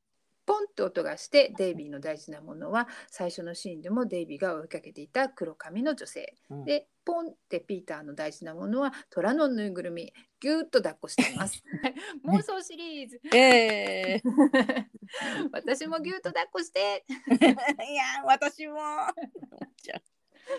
[0.48, 6.66] ポンって音がしてデイビーの大事なものは最初のシーンでもデイビーが追いかけていた黒髪の女性、うん。
[6.66, 10.14] でポンってピーターの大事なものは虎のぬいぐるみ。
[10.40, 11.64] ぎゅーっと抱っこしています。
[12.26, 13.20] 妄想シリーズ。
[13.36, 14.86] えー、
[15.52, 17.06] 私もぎゅーっと抱っこして。
[17.10, 18.78] いや私も。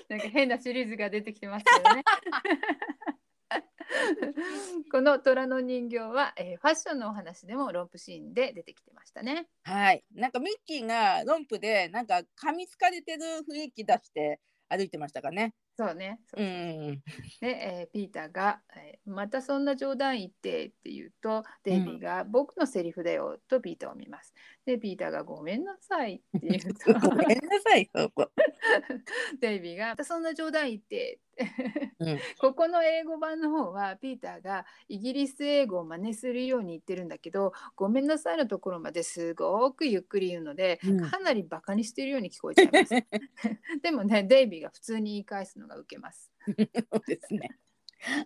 [0.09, 2.05] なんか変なシリーズが出てきてますけどね
[4.93, 9.49] この虎の人形は、えーファッションのお話でも romp シーンで出てきてましたね。
[9.63, 10.05] はい。
[10.15, 15.55] なんかミッキーが romp でなんか噛みつかれてる雰囲気出して歩いてましたかね。
[15.77, 16.21] そうね。
[16.29, 16.49] そううそう。
[16.49, 17.03] そんう
[17.41, 24.35] で、えーピーターが、えーまたそんな冗談言って」って言うとデイビーが「僕のセリフだよ」とピーターを見ます。
[24.69, 28.31] でピーターが「ごめんなさい」って言うとごめんなさいそこ。
[29.41, 31.21] デイビーが「またそんな冗談言って」
[32.01, 42.95] うん ここの英語版の方はピーターがイギリス英語を真似するように言ってるんだけど「ごめんなさい」のところまですごくゆっくり言うので、うんかなりバカにしてるように聞こえちゃいます。
[43.81, 46.31] でもねデイビーが普通に言い返すのがウケます。
[46.45, 47.59] そうですね。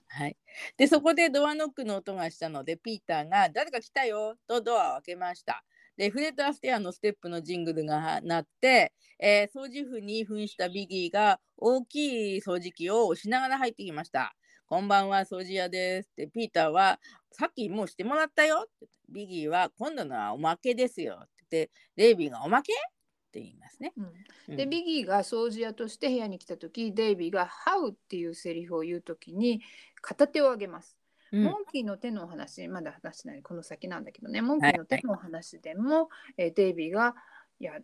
[0.08, 0.36] はい。
[0.76, 5.64] で、そこでドアノックの音がしたので、ピーターが誰か来たよとドアを開けました。
[5.96, 14.34] で、フレッド・アステアのステップのジングルが鳴って、えー掃除婦に扮したビギーが大きい掃除機を押しながら入ってきました。
[14.66, 16.10] こんばんは、掃除屋です。
[16.16, 16.98] で、ピーターは、
[17.30, 18.64] さっきもうしてもらったよ。
[18.66, 21.20] ってビギーは、今度のはおまけですよ。
[21.22, 22.72] って言って、デイビーがおまけ？
[22.72, 22.76] っ
[23.32, 23.92] て言いますね。
[23.96, 24.04] うん
[24.48, 29.62] うんでビギーが掃除屋として部屋に来た時デイビーが「How」っていうセリフを言う時に
[30.02, 30.98] 片手を上げます。
[31.32, 37.14] うんモンキーの手のお話まだ話してないこの先なんだけどねモンキーの手のお話でも、えーデイビーが
[37.58, 37.80] 「いや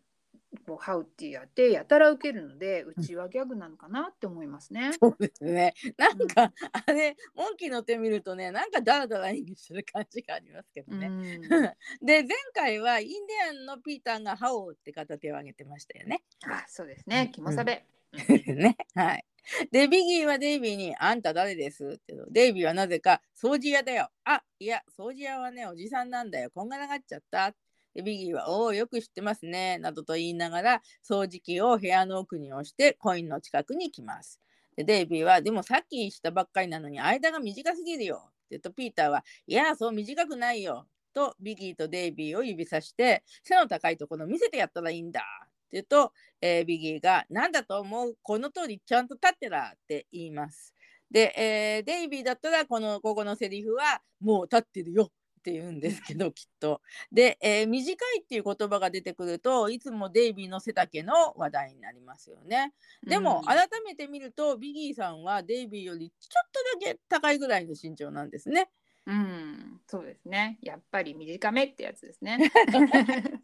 [0.67, 4.93] こう How」ってやってやたら受けるのでうちはギャグなのかなって思いますね。
[5.01, 5.75] そうですね。
[5.97, 6.53] なんか、
[6.87, 11.07] あれ、モンキーの手見るとね、なんかダラダラ演技してる感じがありますけどね。
[11.09, 11.21] うん
[12.05, 16.23] で、前回はインディアンのピーターがハオって片手を挙げてましたよね。
[16.45, 17.85] あそうですねキモサベ。
[18.13, 18.77] ね。
[18.95, 19.25] はい。
[19.73, 21.85] で、ビギーはデイビーに、あんた誰です？
[21.87, 24.09] ってデイビーはなぜか、掃除屋だよ。
[24.25, 26.51] あ、いや、掃除屋はね、おじさんなんだよ。
[26.51, 27.55] こんがらがっちゃった。
[27.95, 29.79] で、ビギーは、おお、よく知ってますね。
[29.79, 34.41] などと言いながら、掃除機を部屋の奥に押して、コインの近くに来ます。
[34.77, 38.17] で、デイビーは、でもさっきしたばっかりなのに、間が短すぎるよ。
[38.27, 40.87] って言うと、ピーターは、いや、そう短くないよ。
[41.15, 45.48] と、ビギーとデイビーを指さして、背の高いところ見せてやったらいいんだ。
[45.69, 48.17] って言うと、えービギーが「何だと思う？
[48.23, 50.75] この通りちゃんと立ってら」って言います。
[51.11, 55.05] で、えーデイビーだったらこのここのセリフは「もう立ってるよ」
[55.39, 56.81] って言うんですけど きっと。
[57.13, 62.73] で、えー短いっていう言葉が出てくるといつもデイビーの背丈の話題になりますよね。
[63.03, 66.51] でも、うん改めて見るとビギーさんはデイビーよりちょっ
[66.81, 68.71] とだけ高いぐらいの身長なんですね。
[69.07, 70.59] うん、そうですね。
[70.61, 72.37] やっぱり短めってやつですね。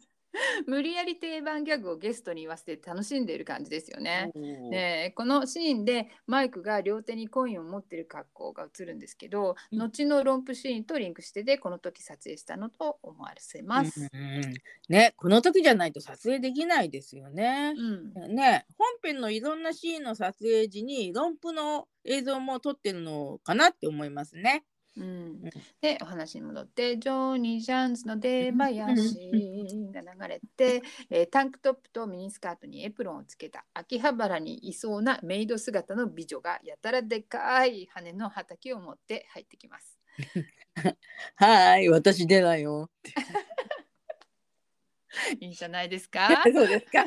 [0.67, 4.31] 無理やり定番ギャグをゲストに言わせて楽しんでいる感じですよね。
[4.71, 14.09] でこのシーンでマイクが両手にコインを持ってる格好が映るんですけど、うん後のロンプシーンとリンクしててこの時撮影したのと思わせます。
[14.13, 14.53] うんうんうん
[14.87, 17.73] ねこの時じゃないと撮影できないですよね。
[17.75, 24.63] うんね本編のいろんなシーンの撮影時に論譜の映像も撮ってるのかなって思いますね。
[24.97, 25.41] うん、
[25.81, 39.99] でお話に戻ってジョニー・ジャンズの出囃子が流れて、えータンクトップとミニスカートにエプロンをつけた秋葉原にいそうなメイド姿の美女がやたらでかい羽の畑を持って入ってきます。
[41.35, 42.89] はーい私出ないよ。
[45.39, 46.29] いいじゃないですか？
[46.43, 47.05] そうですか。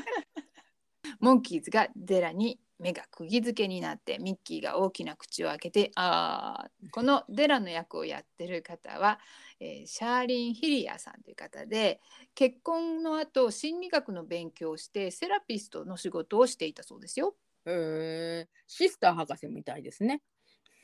[1.20, 9.18] モンキーズがデラに目が釘付けになってミッキーが大きな口を開けてあーこのデラの役をやってる方は、
[9.60, 12.00] えーシャーリン・ヒリアさんという方で
[12.34, 17.34] 結婚の後心理学の勉強をしてセラピストの仕事をしていたそうですよ。
[17.66, 20.22] へーシスター博士みたいですね。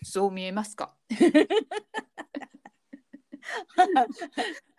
[0.03, 0.97] そう見えますか？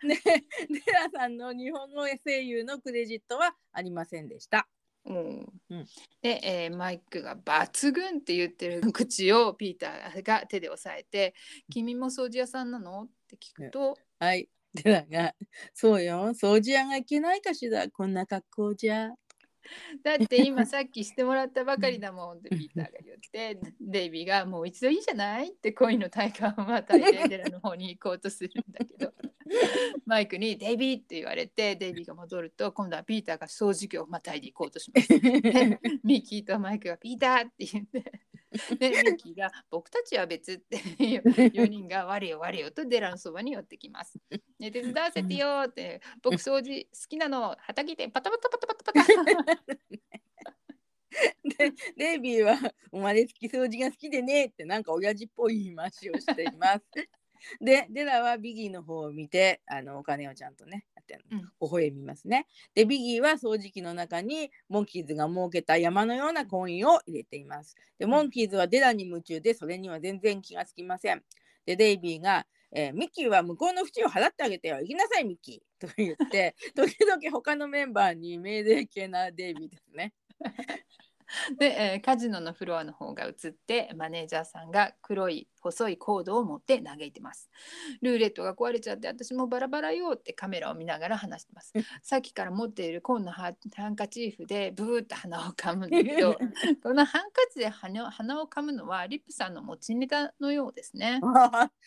[0.02, 0.20] ね、
[0.68, 4.68] デラさんの日本語声優のクレジットはありませんでした。
[5.06, 5.86] うんうん
[6.22, 11.34] で、えーマイクが抜群って言ってる口をピーターが手で押さえて
[11.70, 14.48] 「君も掃除屋さんなの?」って聞くとはい。
[14.74, 15.34] デラが、
[15.72, 19.10] そうよ、掃除屋がいけないかしら、こんな格好じゃ。
[20.02, 29.12] だって今さっきしてもらったばかりだもんってピーターが言ってデイビーがもう一度いいじゃないって恋の体感をまたいでデラの方に行こうとするんだけど
[30.06, 35.08] マイクに「デイビー」って言われてデイビーが戻ると今度はピーターが掃除機をまたいで行こうとします。
[36.04, 38.12] ミキーとマイクが「ピーター」って言って
[38.78, 40.78] でミッキーが「僕たちは別」って
[41.54, 44.18] 4人が「我よ我よ」とデラのそばに寄ってきます。
[44.58, 49.76] ね、手伝わせてよって「僕掃除好きなの畑でパタパタパタパタパタ」
[51.44, 52.56] でデイビーは
[52.90, 56.84] 「生まれつき掃除が好きでね」ってなんか親父っぽい言い回しをしています。
[57.60, 62.46] でデラはビギーの方を見てあのお金をちゃんとねやってうん微笑みますね。
[62.74, 67.76] でビギーは掃除機の中にモンキーズが設けた山のようなコインを入れています。
[67.98, 71.22] でモンキーズはデラに夢中でそれには全然気がつきません。
[71.64, 80.12] でデイビーがえーミッキーは向こうの縁を払ってあげてよ行きなさいミッキーと言って時々他のメンバーに命令系なデイビーですね。
[81.58, 87.50] で、えーカジノのフロアの方が映ってマネージャーさんが黒い細いコードを持って嘆いてます。
[88.00, 91.72] ルーレットが壊れちゃって私もバラバラよってカメラを見ながら話してます。
[92.02, 96.38] さっきから持っている紺のハハンカチーフでブーッと鼻をかむんだけど
[96.82, 101.20] このハンカチで鼻を鼻をかむのはリップさんの持ちネタのようですね。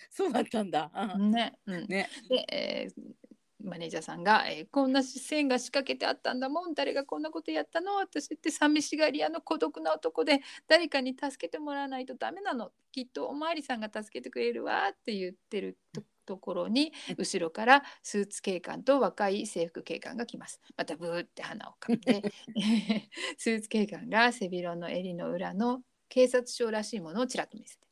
[0.09, 0.91] そうだったんだ。
[1.15, 2.09] うんねうん、ね。
[2.27, 3.18] で、えー
[3.63, 7.95] マネージャーさんが、えーこんな線が仕掛けてあったんだもん誰がこんなことやったの？
[7.95, 12.71] 私って寂しがり屋の孤独な男で誰かに助けてもらわないとダメなの？
[12.91, 20.61] きっとおまわりさんが助けてくれるわって言ってるとところに後ろからスーツ警官と若い制服警官が来ます。
[20.77, 22.21] またブーって鼻をかんで
[23.35, 27.88] スーツ警官が背広の襟の裏の警察署らしいものをちらっと見せて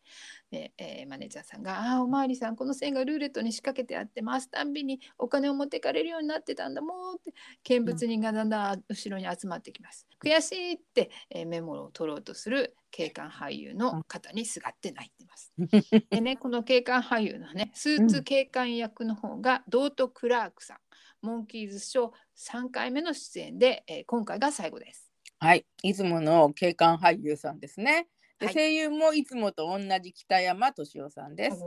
[0.52, 7.34] で、えーマネージャーさんが「ああおまわりさんこの線がルーレットに仕掛けてあって回すたんびにお金を持ってかれるようになってたんだもん」って
[7.64, 10.08] 見物人がだんだん後ろに集まってきます。
[10.24, 15.54] 悔しいって、えーメモを取ろうとする警官俳優の方にすがって泣いてます。
[16.10, 20.78] でねこの警官俳優のねスーツ警官役の方がドート・クラークさん。
[21.22, 25.12] モンキーズショー3回目の出演で、えー今回が最後です。
[25.40, 28.08] はい、いつもの警官俳優さんですね。
[28.40, 31.58] で、はい声優もいつもと同じ北山敏夫さんです。
[31.58, 31.60] い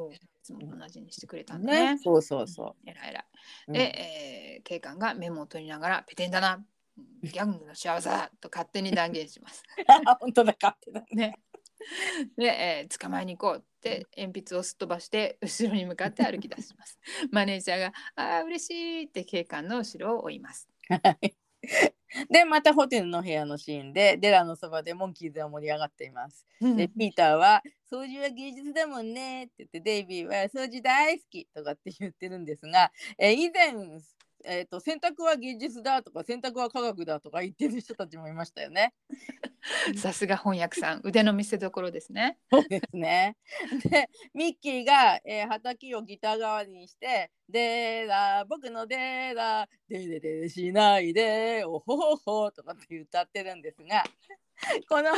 [0.42, 1.94] つも同じにしてくれたんだね。
[1.94, 3.24] ね、そうそうそえらいえら。
[3.68, 6.62] で、えー警官がメモを取りながら「ペテンだな
[7.22, 9.64] ギャングの幸せだ」と勝手に断言します。
[10.06, 11.04] あ 本当だ勝手だ。
[11.12, 11.38] ね、
[12.36, 17.00] で、えー捕まえに行こうって鉛筆をすっ飛ばして後ろに向かって歩き出します。
[17.32, 20.68] マネージャーが「ああ嬉しい」って警官の後ろを追います。
[20.88, 21.34] はい
[22.30, 26.46] でまたホテルの部屋のシーンでデラのそばでモンキーズは盛り上がっています。
[26.74, 33.74] でピーターは「掃除は芸術だもんね」って言ってデイビーは「掃除大好き」とかって言ってるんですが、えー以前、
[34.44, 38.94] えー、と洗濯は芸術だとか洗濯は科学だとか言ってる人たちもいましたよね。
[39.96, 42.38] さすが翻訳さん腕の見せ所ですね。
[42.50, 43.36] そうですね。
[43.90, 54.04] でミッキーが、えー、畑をギター代わりにして「でーら僕のでーらでででしないでおほほほ」とかって歌ってるんですが
[54.88, 55.10] この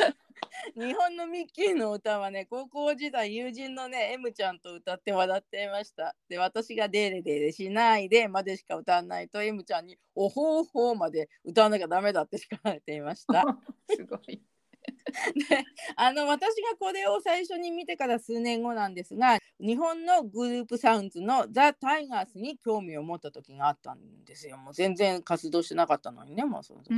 [0.77, 6.15] 日本のミッキーの歌はね高校時代友人のね M ちゃんと歌って笑っていました。
[6.29, 13.43] で私が「デレデレしないで」までしか歌わないと M ちゃんに「おほうほう」まで歌わなきゃダメだって叱られていました。
[13.89, 14.43] すごい。
[15.49, 15.65] で
[15.97, 24.57] あの私がこれを最初に見てから数年後なんですが日本のグループサウンズのザ・タイガースに興味を持った時があったんですよ。
[24.57, 26.95] もう全然活動してなかったのにねもうその時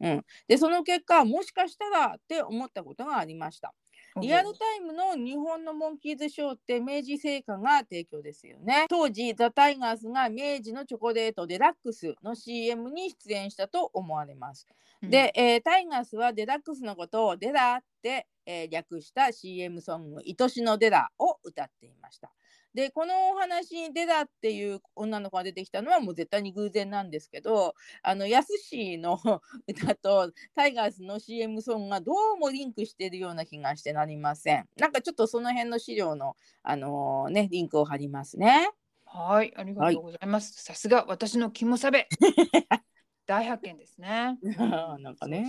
[0.00, 0.24] うん。
[0.48, 3.74] でその結果もしかしたらって思ったことがありました。
[4.16, 8.86] リアルタイムの日本のモンキーズショーって明治製菓が提供ですよね。
[8.88, 14.66] 当時ザ・タイガースが明治のチョコレートデラックスの CM に出演したと思われます。
[15.02, 22.32] うんで、えータイガースはデラックスのことをデラって、えー略した CM ソング「愛しのデラ」を歌っていました。
[22.74, 29.18] でこのお話にデラっていう女の子が出てきたのはもう絶対に偶然なんですけどあのやすしの
[29.66, 34.68] 歌とタイガースの CM ソングがどうもリンクしているような気がしてなりません。
[34.76, 38.70] なんかちょっとその辺の資料の、あのーね、リンクを貼りますね。
[39.04, 40.62] はい、ありがとうございます。
[40.62, 42.08] さすが私の肝サベ。
[43.26, 44.38] 大発見ですね。
[45.00, 45.46] なんかね。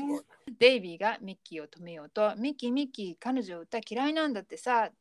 [0.60, 4.92] デイビーがミッキーを止めようと、ミッキー、ミッキー、彼女歌嫌いなんだってさ。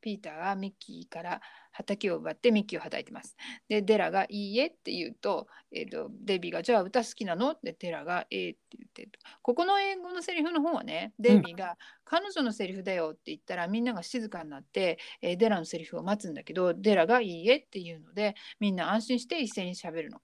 [0.00, 1.40] ピーターはミッキーから
[1.72, 3.36] 畑を奪ってミッキーを叩いてます。
[3.68, 7.52] で、デラがいいえって言うと、えー、とデイビーがじゃあ歌好きなの？
[7.52, 20.20] ってデラがええって言って、ここの英語のセリフの方はね、デイビーが彼女のセリフだよって言ったらみんなが静かになって、えーデラのセリフを待つんだけど、デラがいいえって言うので、みんな安心して一斉に喋るの。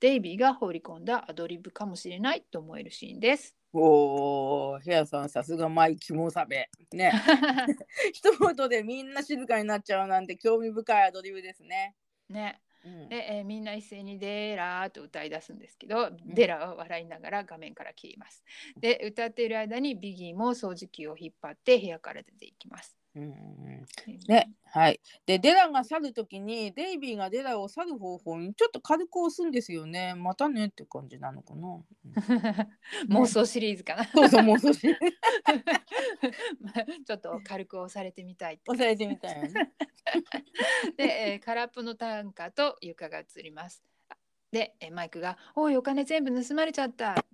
[0.00, 3.56] デイビーが放り込んだアドリブかもしれないと思えるシーンです。
[3.76, 6.70] おー、ヘアさん、さすがマイキモサベ。
[6.92, 7.12] ね。
[8.12, 11.94] 一言でみんな静かになっちゃうなんて興味深いアドリブですね。
[12.28, 12.60] ね。
[12.84, 18.44] うんで、えーみんな一斉に「デラー」と歌い出すんですけど、んデラは笑いながら画面から消えます。
[18.76, 23.03] で歌っている間にビギーも掃除機を引っ張って部屋から出ていきます。
[23.16, 23.86] うんうん
[24.26, 25.00] ね、はい。
[25.24, 30.14] で、デラが去るときに、デイビーがデラを去る方法にちょっと軽く押すんですよね。
[30.14, 31.68] またねって感じなのかな。
[31.68, 31.84] うん
[33.14, 34.04] 妄想シリーズかな。
[34.04, 34.88] そうそう、もう少し
[36.60, 39.72] まあちょっと軽く押されてみたい押さえてみたいよね。
[40.96, 43.84] で、えー空っぽの担架と床が映ります。
[44.50, 47.24] で、えーマイクが「おいお金全部盗まれちゃった」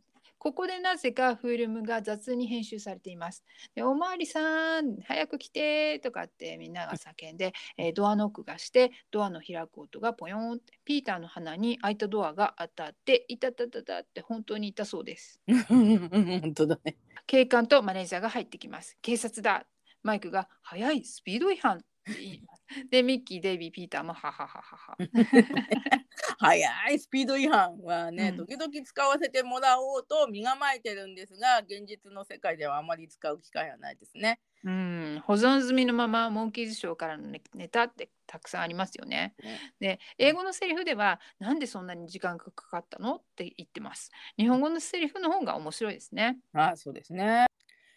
[0.40, 3.44] ここでなぜかフィルムが雑に編集されています。
[3.74, 15.38] でおまわりさん早く来てとかってみんなが叫んで、えードアノックがしてドアの開く音がポヨンってピーターの鼻に開いたドアが当たっていたたたたって本当にいたそうです。
[15.68, 16.96] 本当だね。
[17.26, 18.96] 警官とマネージャーが入ってきます。
[19.02, 19.66] 警察だ。
[20.02, 21.84] マイクが早いスピード違反。
[22.90, 24.96] で、ミッキー、デイビー、ピーターもははははは。
[26.38, 34.40] 早いスピード違反はね、うん時々使わせてもらおうと身構えてるんですが、現実の世界ではあまり使う機会はないですね。
[34.62, 39.34] うん、保存済みのままモンキーズショーからのネネタってたくさんありますよね。
[39.78, 44.10] で、英語のセリフでは、なんでそんなに時間がかかったのって言ってます。
[44.36, 46.38] 日本語のセリフの方が面白いですね。
[46.52, 47.46] あそうですね。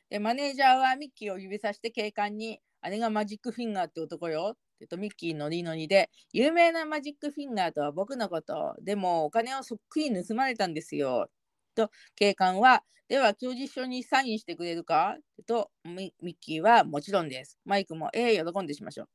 [0.10, 4.52] で、マネージャーはミッキーを指さして警官に、あれがマジックフィンガーって男よ。
[4.52, 8.76] って言うとミッキーノリノリで、有名なマジックフィンガーとは僕のこと。
[8.82, 11.30] でもお金をそっくり盗まれたんですよ。
[11.76, 15.18] と警官は、では供述書にサインしてくれるか？
[15.48, 17.58] とミミッキーはもちろんです。
[17.66, 19.10] マイクも、ええ喜んでしましょう。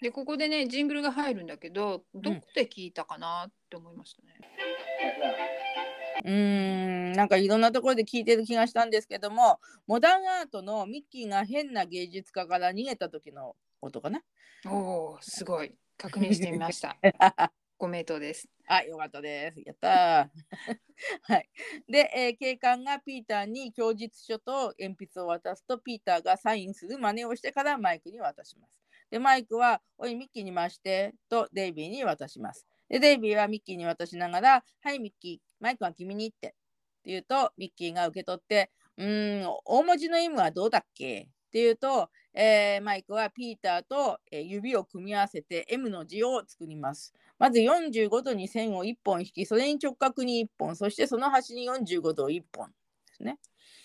[0.00, 4.34] で、ここでね、ジングルが入るんだけど、どこで聞いたかなって思いましたね。
[4.40, 14.22] うーんなんかいろんなところで聞いてる気がしたんですけどもモダンアートのミッキーが変な芸術家から逃げた時の音かな？
[14.66, 15.74] おお、すごい。
[15.98, 16.96] 確認してみました。
[17.78, 18.48] ご名答です。
[18.66, 20.28] あよかったですやったー
[21.32, 21.48] はい
[21.88, 28.72] で、えー警官がピーターに供述書と鉛筆を渡すとピーターがサインする真似をしてからマイクに渡します
[29.10, 36.56] でマイクは「おいミッキーに回して」とデイビーに渡しますでデイビーはミッキーに渡しながら「はいミッキーマイクは君に」ってって
[37.06, 47.14] 言うとミッキーが受け取って「うーん大文字の M はどうだっけ?」って言うと、えーマイクはピーターと、えー指を組み合わせて M の字を作ります。
[47.38, 52.74] まず45度に線を1本引き、それに直角に1本、そしてその端に45度を1本で
[53.14, 53.38] すね。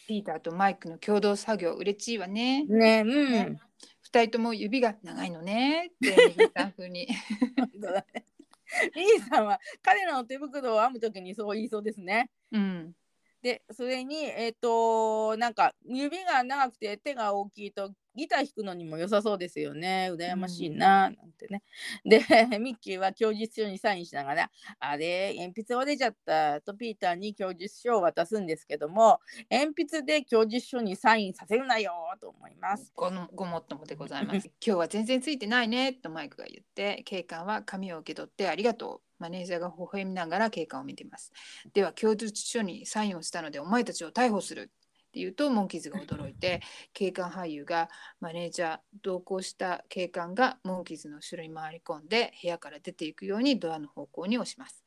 [0.08, 2.66] ピーターとマイクの共同作業、嬉しいわね。
[2.66, 3.32] ねうん。
[3.32, 3.60] ね
[4.02, 7.08] 二人とも指が長いのねって、ミギさん風に。
[8.96, 12.30] リーさんは彼らの手袋を編むときにそう言いそうですね。
[12.52, 12.96] うん。
[13.42, 20.10] で、それに、えっ、と、なんか指が長くて手が大きいとギター弾くのにも良さそうですよね。
[20.14, 21.64] 羨ましいな、なんてね。
[22.04, 22.20] で、
[22.60, 32.92] ミッキーは供述書にサインしながら、あれ、鉛筆折れちゃったとピーターに供述書を渡すんですけども、鉛筆で供述書にサインさせるなよと思います。
[32.96, 34.48] ごのごもっともでございます。
[34.66, 39.12] 今日は全然ついてないねとマイクが言って、警官は紙を受け取ってありがとう。
[39.20, 41.32] マネージャーが微笑みながら警官を見ています。
[41.74, 44.72] では、供述書にサインをしたので、お前たちを逮捕する。
[45.12, 46.62] って言うと、モンキーズが驚いて、
[46.94, 47.90] 警官俳優が
[48.22, 54.86] マネージャー、同行した警官がモンキーズの後ろに回り込んで、部屋から出ていくようにドアの方向に押します。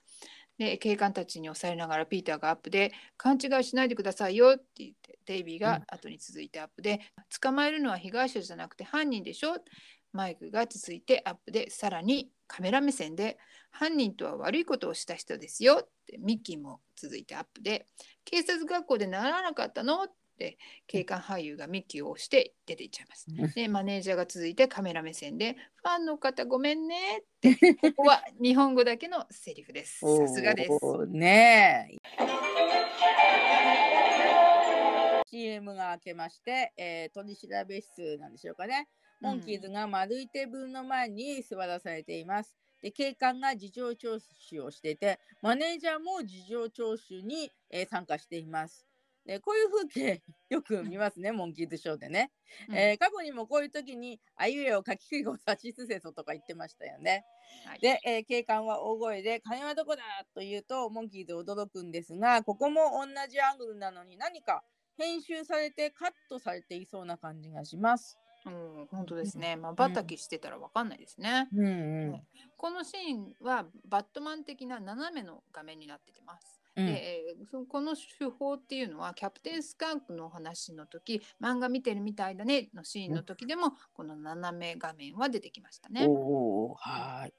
[0.56, 7.00] で、警官たちに押されながらピーターがアップで、勘違いしないでくださいよって言って、デイビーが後に続いてアップで、
[7.42, 9.56] 捕まえるのは被害者じゃなくて犯人でしょ
[10.14, 13.36] マイクが続いてアップでさらにカメラ目線で
[13.76, 17.86] 犯人とは悪いことをした人ですよってミッキーも続いてアップで
[18.24, 20.04] 警察学校で習わなかったの？
[20.04, 23.26] って警官俳優がミッキーを押して出ていっちゃいます。
[23.54, 30.00] でマネージャーが続いてカメラ目線でファンの方ごめんねってここは日本語だけのセリフです。
[30.00, 31.06] さすがです。
[31.08, 32.24] ねえ。
[35.30, 38.88] CM が明けまして、えー取り調べ室なんでしょうかね。
[39.20, 42.54] モンキーズが丸いテーブルの前に座らされています。
[42.84, 44.18] で警官が事情聴
[44.50, 48.86] 取をしていて、マネージャーも事情聴取に、えー参加しています。
[49.24, 52.30] でこういう風景よく見ますね、モンキーズショーでね。
[52.68, 57.24] うんえー過去にもこういう時に、あいうえを書きくいをさしすせそとか言ってましたよね。
[57.64, 60.02] はいで、えー警官は大声で、金はどこだ
[60.34, 64.62] と言うと、モンキーズ驚くんですが、ここも同じアングルなのに何か
[64.98, 68.18] 編集されてカットされていそうな感じがします。
[68.46, 69.56] うん、本当ですね。
[69.56, 71.48] まばたきしてたらわかんないですね。
[71.54, 72.22] うんうん。
[72.56, 76.60] このシーンはバットマン的な斜めの画面になっててます。
[76.76, 86.06] うんでえーそこの手法っていうのはキャプテンスカンクのお話の時漫画見てるみたいだねのシーンの時でもこの斜め画面は出てきましたね。
[86.08, 87.32] はーい。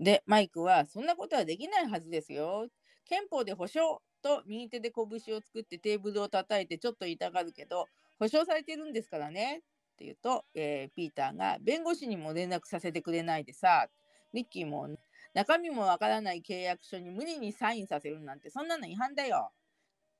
[0.00, 2.66] でマイクはそんなことはできないはずですよ。
[3.04, 7.86] 憲法で保証と右手で拳を作ってテーブルを叩いてちょっと痛がるけど
[8.18, 9.62] 保証されてるんですからね
[9.92, 13.86] って言うと、えーピーターが弁護士にも連絡させてくれないでさ
[14.32, 14.88] ミッキーも
[15.34, 19.50] 中身もわからない契約書に無理にサインさせるなんてそんなの違反だよ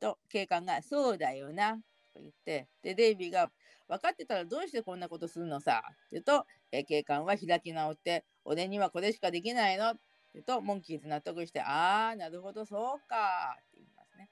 [0.01, 1.77] と警官がそうだよな
[2.15, 3.51] と言ってでデイビーが
[3.89, 10.01] 分かってたらどうしてこんなことするのさって言うと、えー警官は開き直って俺にはこれしかできないのって
[10.35, 14.29] 言うとモンキーズ納得してああなるほどそうかって言いますね。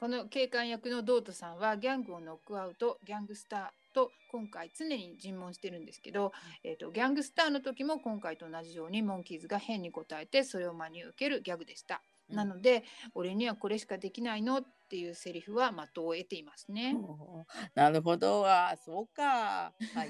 [0.00, 6.32] この警官役のドートさんはギャングをノックアウトギャングスターと今回常に尋問してるんですけど、
[6.62, 12.02] えー、とギャングスターの時も今回と同じようにモンキーズが変に答えてそれを真に受けるギャグでした。
[12.28, 12.82] うんなので
[13.14, 16.92] 俺にはこれしかできないのっていうセリフは的を得ていますね。
[17.72, 19.72] なるほどあーそうか。
[19.94, 20.08] はい。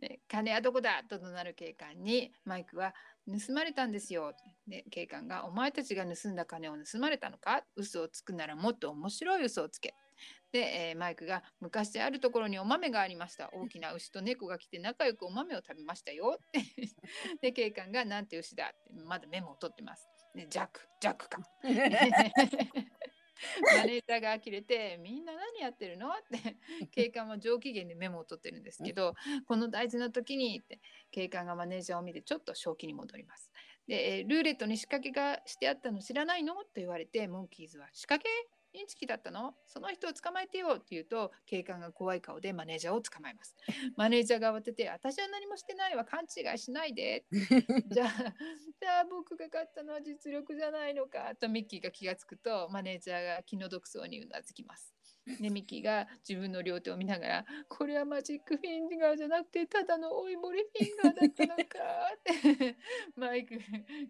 [0.00, 2.94] で 金はどこだと怒鳴る警官にマイクは
[3.26, 4.34] 盗まれたんですよ。
[4.66, 7.64] で警官がお前たちが盗んだ金を盗まれたのか？
[7.74, 9.94] 嘘をつくならもっと面白い嘘をつけ。
[10.52, 13.50] で、えーマイクが昔あるところにお豆がありました。
[13.52, 16.38] 大きな牛と猫が来て仲良くお豆を食べましたよ。
[17.40, 20.08] で警官がなんて牛だってまだメモを取ってます。
[20.34, 21.42] でジャックジャックか。
[23.62, 26.56] マネージャーが呆れて「みんな何やってるの?」って
[26.90, 29.14] 警官は上機嫌でメモを取ってるんですけど
[29.46, 30.80] この大事な時にって
[31.12, 33.52] 警官がマネージャーを見てちょっと正気に戻ります。
[33.86, 36.56] でえールーレットに仕掛けがしてあったの知らないの？
[36.56, 38.57] と言われてモンキーズは仕掛け？
[38.78, 39.54] インチキだったの？
[39.66, 43.56] その人を捕まえてよって言うと警官が怖い顔でマネージャーを捕まえます。
[43.96, 47.24] マネージャーが慌てて私は何もしてないわ勘違いしないで
[47.90, 48.08] じゃあ、
[48.80, 54.97] じゃあ僕が勝ったのは実力じゃないのかとミッキーが気がつくとマネージャーが気の毒そうにうなずきます。
[55.40, 61.64] でミッキーが自分の両手を見ながらこれはマジックフィンガーじゃなくてただの追いボレフィンガーだったのか
[62.14, 62.76] って。
[63.16, 63.58] マイク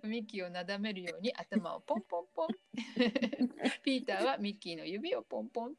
[0.04, 2.48] ミッキーをなだめるように頭をポンポンポン
[3.82, 5.76] ピーターはミッキーの指をポンポン妄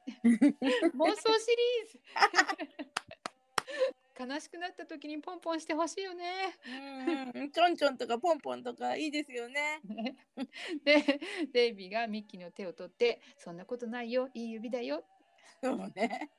[1.16, 2.00] 想シリーズ。
[4.20, 6.54] 悲しくなった時にポンポンしてほしいよね。
[7.36, 9.82] うんうんちょんちょんとかポンポンとかいいですよね。
[10.84, 11.22] で
[11.54, 15.06] デイビーがミッキーの手を取って「そんなことないよいい指だよ」
[15.62, 16.30] そうね。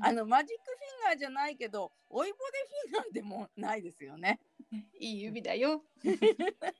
[0.00, 2.42] あのマジックフィンガーじゃないけど、追いボレ
[2.90, 4.40] フィンガーでもないですよね。
[5.00, 5.82] いい指だよ。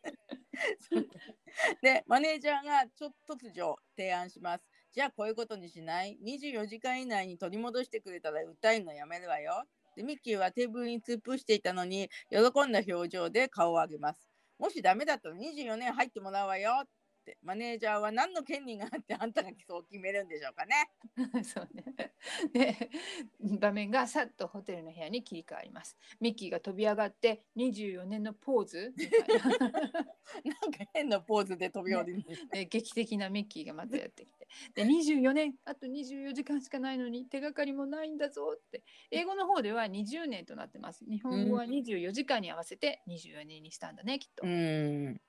[1.82, 4.64] で、マネージャーがちょっと突如提案します。
[4.92, 9.64] じゃあこういうことにしない ?24 時間以内に取り戻してくれたら訴えるのやめるわよ。
[9.96, 14.28] で、ミッキーはテーブルに突っ伏していたのに、喜んだ表情で顔を上げます。
[14.58, 16.88] もしダメだったら24年入ってもらうわよっ
[17.28, 20.90] て、マネージャーは何の権利があって あんたがそう決めるんでしょうかね。
[21.44, 22.14] そうね。
[22.52, 22.90] で
[23.40, 25.98] 場面がさっとホテルの部屋に切り替わります。
[26.20, 29.04] ミッキーが飛び上がって24年のポーズな
[29.50, 32.36] なんか変なポーズで飛び降りるね。
[32.52, 44.46] で劇的なミッキーがまたやってきてで24年あと24時間しかないのに手がかりもないんだぞって英語の方では20年となってます日本語は24時間に合わせて24年にしたんだねきっと。
[44.46, 45.20] うん。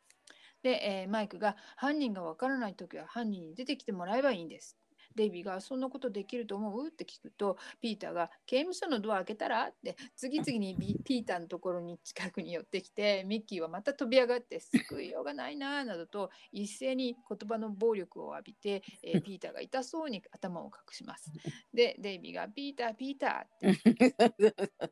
[0.63, 4.77] で、えーマイクが犯人がわからない時は犯人に出てきてもらえばいいんです。
[5.15, 6.87] デイビーがそんなことできると思う？
[6.87, 9.67] って聞くとピーターが刑務所のドア開けたら？
[9.69, 21.31] って次々にビ ピーターのところに近くに寄ってきてミッキーはまた飛び上がって救いようがないななどと一斉に言葉の暴力を浴びて、えー ピーターが痛そうに頭を隠します。
[21.73, 24.89] でデイビーがピーターピーターって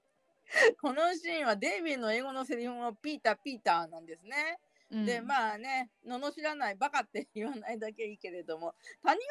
[0.81, 4.59] このシーンはデイビーの英語のセリフもピーターピーターなんですね。
[4.89, 8.73] うんでまあね罵らないバカって言わないだけいいけれども
[9.03, 9.25] 他人を責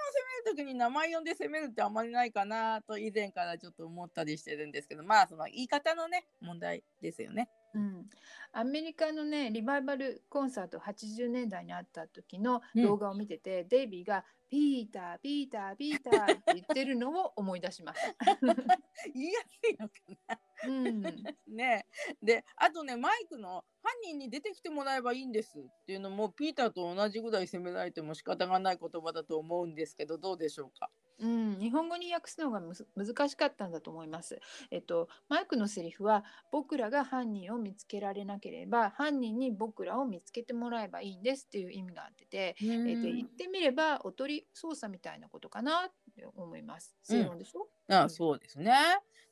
[0.45, 7.49] める時に名前呼んで責めるってあんまりないかなと以前からちょっと思ったりしてるんですけどまあその言い方のね問題ですよね。
[7.75, 8.07] うん、
[8.53, 18.01] アメリカのねリバイバルコンサート80年代にあった時のうん動画を見てて、デイビーが「ピーターピーターピーター」って言ってるのを思い出します。
[19.13, 19.95] 言いやすいのか
[20.29, 20.39] な。
[20.65, 21.03] うん、
[21.49, 21.87] ね。
[22.23, 30.91] であとねマイクの「犯人に出てきてもらえばいいんです」っていうのもピーターと同じぐらい責められても仕方がない言葉だと思うんですけどどうでしょうか？
[31.19, 34.39] うん、日本語に訳すのが難しかったんだと思います。
[34.71, 46.97] えっと、マイクのセリフは僕らが犯人を見つけられなければ犯人に僕らを見つけてもらえばいいんですっていう意味があってて、えっと、言ってみればおとり捜査みたいなことかなって思います。
[47.03, 48.11] 正論でしょ、あうん。
[48.11, 48.73] そうですね。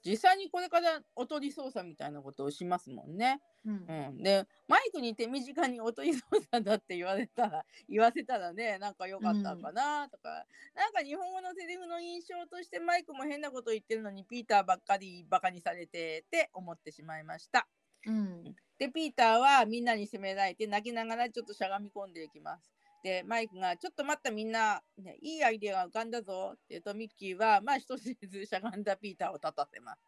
[0.05, 3.41] 実際にこれからおとり捜査みたいなことをしますもんね。
[3.65, 3.87] うん。
[3.89, 6.21] うん、でマイクに手短におとり捜
[6.53, 17.67] 査だって言われたら 言わせたらねなんか良かったかなとか、なんか日本語のセリフの印象としてマイクも変なこと言ってるのにピーターばっかりバカにされてって思ってしまいました。
[18.07, 18.57] うん。
[18.79, 22.71] でピーターはみんなに責められて泣きながらちょっとしゃがみ込んでいきます。
[23.05, 30.01] でマイクが「ちょっと待ったみんな、ね、いいアイデアが浮かんだぞ」って言うとミッキーはまあ一つずしゃがんだピーターを立たせます。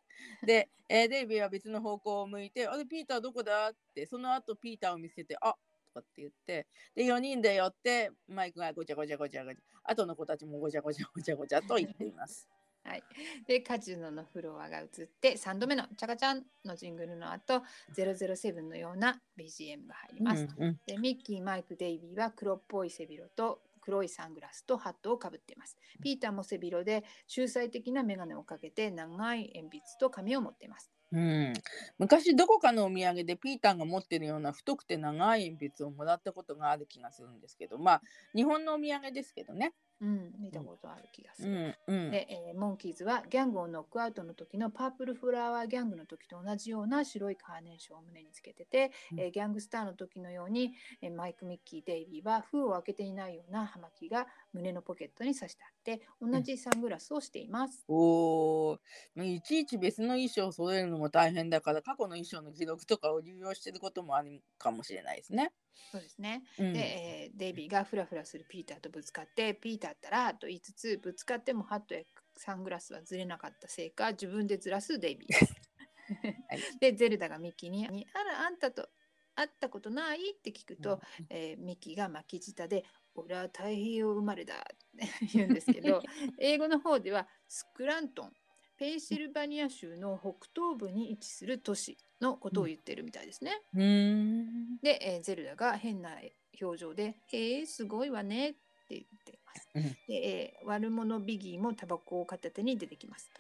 [0.47, 12.56] で、えーデイビーは別の方向を向いて「あれピーターどこだ?」ってその後ピーターを見せて「あとかって言ってで4人で寄ってマイクがごちゃごちゃごちゃごちゃ後の子たちもごちゃごちゃごちゃごちゃと言っています。
[12.87, 13.03] はい、
[13.47, 17.63] でカジノのフロアが映って3度目のチャカチャンのジングルの後
[17.95, 20.47] 007のような BGM が入ります。
[20.57, 25.77] うんうんでミッキー、マイク、デイビーは黒っぽい背広と黒いサングラスとハットをかぶっています。
[26.03, 30.91] ピーターも背広で秀才的な眼鏡をかけて長い鉛筆と紙を持っています。
[31.13, 31.53] うん、
[31.99, 38.03] 昔どこかのお土産でピーターが持ってるような太くて長い鉛筆をもらったことがある気がするんですけどまあ
[38.35, 39.73] 日本のお土産ですけどね。
[40.01, 41.69] うん、見たことある気がすうる。
[41.69, 57.87] んうんで、えーモンキーズはギャングをノックアウトの時のパープルフラワーギャングの時と同じような白いカーネーションを胸につけてて、うんえーギャングスターの時のように、えーマイク・ミッキー・デイビーは封を開けていないような葉巻が胸のポケットに刺してあって同じサングラスをしています。
[57.89, 58.79] おー
[59.25, 65.53] いちいち別の衣装を揃えるのも大変だから過去の衣装の記録とかを流用してることもあるかもしれないですね。
[65.93, 66.43] そうですね。
[66.59, 66.73] うん。
[66.73, 72.03] で、えーデイビーがフラフラするピーターとぶつかってピーターったらと言いつつぶつかってもハットや
[72.37, 78.89] サングラスはずれなかったせいか自分でずらすデイビーで ゼルダがミッキーに「あらあんたと
[79.35, 86.03] 会ったことない?」って聞くと、えーミッキーが巻き舌で「俺は太平洋生まれだ」って言うんですけど
[86.39, 88.33] 英語の方ではスクラントン
[88.77, 93.63] ペンシルバニア州の北東部に位置する都市のことを言ってるみたいですね。
[93.75, 96.19] うーんで、えーゼルダが変な
[96.61, 98.61] 表情で「へえすごいわね」って
[98.91, 99.71] 言っています。
[99.75, 103.31] うんで、えー悪者ビギーもタバコを片手に出てきます。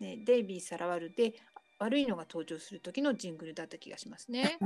[0.00, 1.34] でデイビー・サラワルで
[1.78, 4.62] 悪いのが登場する時のジングルだった気がしますね。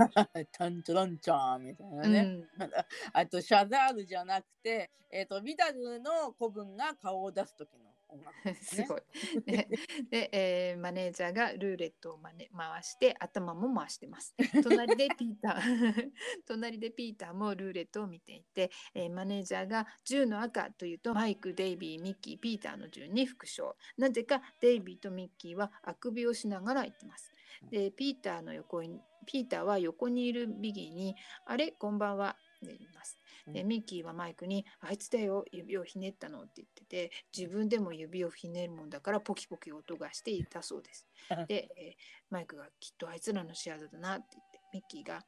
[0.53, 2.33] タ ンチョロンチャーみたいなうね。
[2.41, 2.49] ん、
[3.13, 8.85] あとシャザールじゃなくて、えー、とビダルの子分が顔を出す時の音楽ですね。
[8.85, 9.03] すごい。
[9.47, 9.69] で
[10.11, 14.35] で、えーマネージャーがルーレットをまね回して頭も回してます。
[14.63, 16.11] 隣でピーター
[16.47, 23.77] 隣でピーターもルーレットを見ていて、えーマネージャーが10の赤というとマイク、デイビー、ミッキー、ピーターの順に復唱。
[23.97, 27.33] なぜかデイビーとミッキーはあくびをしながら言ってます。
[27.71, 33.20] でピーターの横にピーターは横にいるビギーに「あれこんばんは」って言います。
[33.47, 41.07] でうミッキーはマイクに「あいつだよ指をひねったの」って言ってて自分でも指をひねるもんだからポキポキ音がしていたそうです。
[41.47, 41.95] で、えー
[42.31, 45.25] マイクが「きっとあいつらの仕業だな」って言ってミッキーが、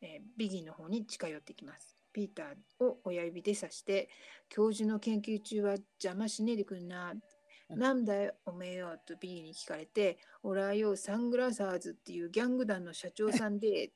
[0.00, 1.96] えービギーの方に近寄ってきます。
[2.12, 4.08] ピーターを親指で指して
[4.48, 7.22] 「教授の研究中は邪魔しねえでくんな」うん
[7.78, 13.92] なんだよおめえよとビギーに聞かれて「俺はよサングラサーズっていうギャング団の社長さんで」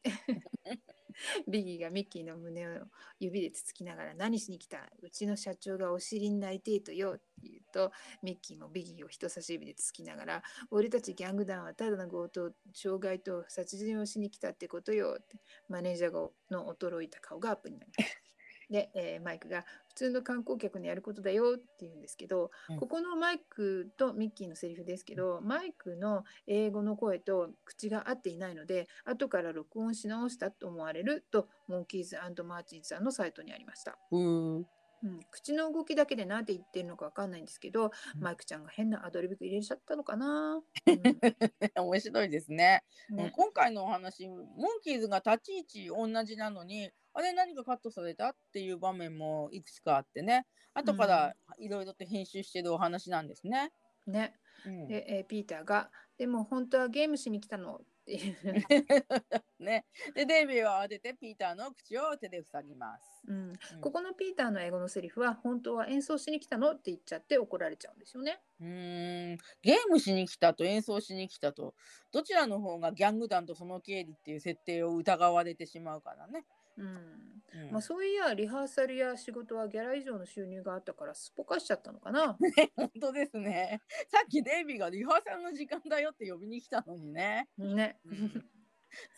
[1.48, 2.86] ビギーがミッキーの胸を
[3.18, 4.90] 指でつつきながら何しに来た？
[5.02, 7.92] うちの社長がお尻に泣いていとよって言うと
[8.22, 15.38] ミッキーもビギーを人差し指でつつきながら俺たちギャング団はただの強盗傷害と殺人をしに来たってことよって
[15.68, 18.23] マネージャーの衰えた顔がアップになります。
[18.70, 22.76] で、えーマイクが普通の観光客のやることだよって言うんですけど、うん。
[22.78, 33.98] ここのマイクとミッキーのセリフですけど、マイクの英語の声と口が合っていないので後から録音し直したと思われるとモンキーズマーチンさんのサイトにありました。
[34.10, 34.66] うーん。
[35.02, 38.20] うん、口の動きだけで何て言ってるのかわかんないんですけど、うん。
[38.22, 40.62] マイクちゃんが変なアドリブ入れちゃったのかな、
[41.76, 42.82] 面白いですね。
[43.10, 43.16] うん。
[43.16, 43.32] ね。
[43.36, 44.46] 今回のお話モン
[44.82, 48.30] キーズが立ち位置同じなのにあれ何かカットされた？
[48.30, 50.46] っていう場面もいくつかあってね。
[50.74, 53.72] 後からいろいろと編集してるお話なんですね。
[54.06, 54.34] ね。
[54.66, 54.88] うん。
[54.88, 58.36] で、えーピーターが「でも本当はゲームしに来たの」っていう、
[59.60, 63.22] ね、でデイビーは慌ててピーターの口を手で塞ぎます。
[63.26, 63.80] うん、うん。
[63.80, 68.42] ここのピーターの英語のセリフは「本当は演奏しに来たの?」って言っちゃって怒られちゃうんですよね。
[68.60, 69.38] うーん。
[69.62, 71.74] ゲームしに来たと演奏しに来たと。
[72.12, 76.44] どちらの方がギャング団とその経理っていう設定を疑われてしまうからね。
[76.76, 82.36] うんうんまあ、そういやリハーサルや仕事はギャラ以上の収入があったからすっぽかしちゃったのかな。
[82.74, 83.80] 本当ですね。
[84.08, 87.48] さっきデイビーがリハーサルの時間だよって呼びに来たのにね。
[87.56, 87.98] ね。
[88.06, 88.44] うん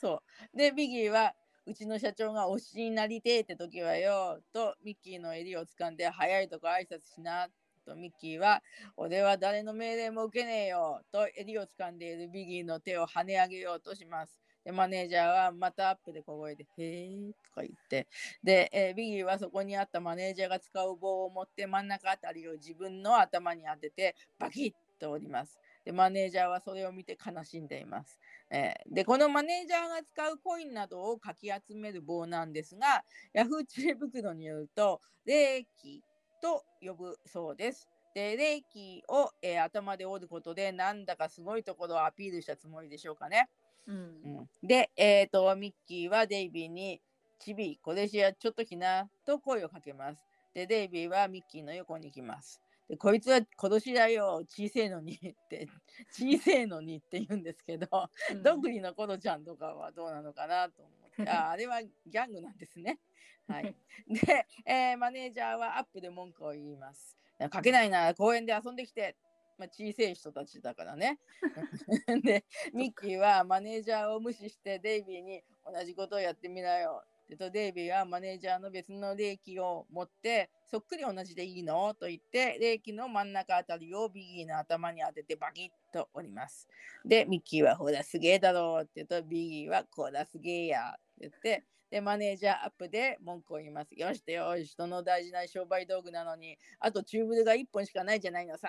[0.00, 0.22] そ
[0.54, 0.56] う。
[0.56, 1.34] で、ビギーは、
[1.66, 7.48] うちの社長が推しになりてえって時はよ、とミッキーの襟を掴んで、早いとこ挨拶しな。
[7.84, 8.62] とミッキーは、
[8.96, 11.02] 俺は誰の命令も受けねえよ。
[11.12, 14.45] と襟を掴んでいるビギーの手を跳ね上げようとします。
[14.66, 18.08] で、マネージャーはまたアップで小声で、へえとか言って、
[18.42, 25.60] で、えービギーはそこにあったマネージャーが使う棒を持って真ん中あたりを自分の頭に当てて、バキッと折ります。
[25.84, 28.18] でマネージャーはそれを見て悲しんでいます。
[28.50, 36.02] えーでこのマネージャーが使うコインなどをかき集める棒なんですがヤフー知恵袋によると霊気
[36.42, 37.88] と呼ぶそうです。
[38.14, 43.48] で霊気を、えー頭で折ることでなんだかすごいところをアピールしたつもりでしょうかね。
[43.86, 47.00] うんで、えー、とミッキーはデイビーに
[47.38, 50.24] 「チビこれじゃちょっと来な」と声をかけます。
[50.54, 52.60] でデイビーはミッキーの横に行きます。
[52.88, 55.68] でこいつは殺しだよ小せえのにって
[56.10, 57.88] 小せえのにって言うんですけど、
[58.30, 60.90] うんどんぐりのコロちゃんとかはどうなのかなと思
[61.22, 62.98] って ああれはギャングなんですね。
[63.46, 63.74] はい、
[64.08, 67.16] で、えーマネージャーはアップで文句を言います。
[67.50, 69.14] かけないなら公園で遊んできて、
[69.58, 71.18] まあ、小さい人たちだからね。
[72.22, 77.04] でミッキーはマネージャーを無視してデイビーに同じことをやってみなよ。
[77.28, 81.92] でとデイビーはマネージャーの別の霊気を持ってそっくり同じでいいの？
[81.94, 86.68] と言って霊気の真ん中あたりをビギーの頭に当ててバキッと折ります。
[87.04, 93.92] でミッキーはほらすげえだろうって言うとビギーはこらすげえやって言ってでマネージャーアップで文句を言います。
[93.96, 98.68] よしてよし人の大事な商売道具なのにあとチューブルが1本しかないじゃないのさ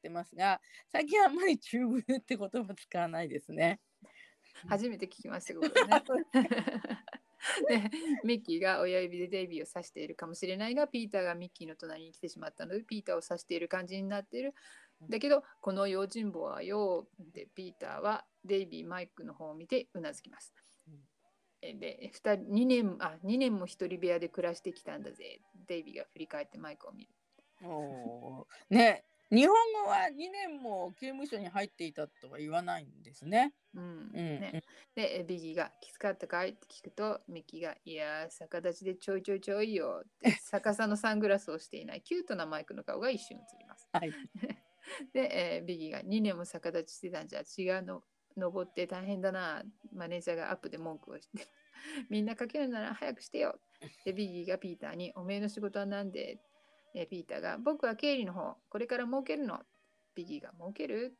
[0.00, 3.80] ってますが最近あんまりチューブルって言葉使わないですね。
[4.68, 6.02] 初めて聞きましたけどね。
[7.68, 7.90] で
[8.24, 14.54] ミッキーが親指でデイビーを指しているかもしれないがピーターがミッキーの隣に来てしまったのでピーターを指している感じになっている。
[15.08, 20.54] だけどこの用心棒はよでピーターはデイビーマイクの方を見てうなずきます
[21.62, 27.10] で2人2年あ2年も一人部屋で暮らしてきたんだぜデイビーが振り返ってマイクを見る。
[27.62, 33.54] おーね日本語は2年も刑務所に入っていたとは言わないんですね。
[33.74, 34.64] うんうんね、
[34.96, 43.88] でビギーが「きつかったかい?」って聞くとミッキーが「いやー逆立ちでちょいちょいちょいよ」って 逆さのサングラスをしていないキュートなマイクの顔が一瞬映ります。
[43.92, 44.12] はい、
[45.14, 48.02] で、えービギーが2年も逆立ちしてたんじゃ血がの
[48.36, 49.62] 登って大変だな
[49.92, 51.46] マネージャーがアップで文句をして
[52.08, 53.60] みんなかけるなら早くしてよ
[54.04, 56.40] でビギーがピーターに「おめえの仕事は何で?」
[56.94, 59.60] えーピーターが「僕は経理の方これから儲けるの」
[60.14, 61.16] ビギーが「儲ける?」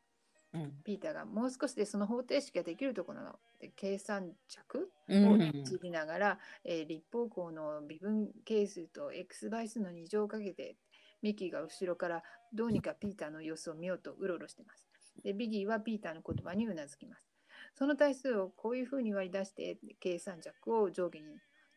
[0.53, 3.39] うんピーターがもう少しでその方程式ができるところなの。
[3.59, 10.77] で計算尺をうんいじりながら、えー立方項の微分係数と x 倍数の2乗をかけて
[11.21, 14.85] ミッキーが後ろからどうにかピーターの様子を見ようとうろうろしてます。
[15.23, 17.31] でビギーはピーターの言葉にうなずきます。
[17.75, 21.25] その対数をこういうふうに割り出して計算尺を上下に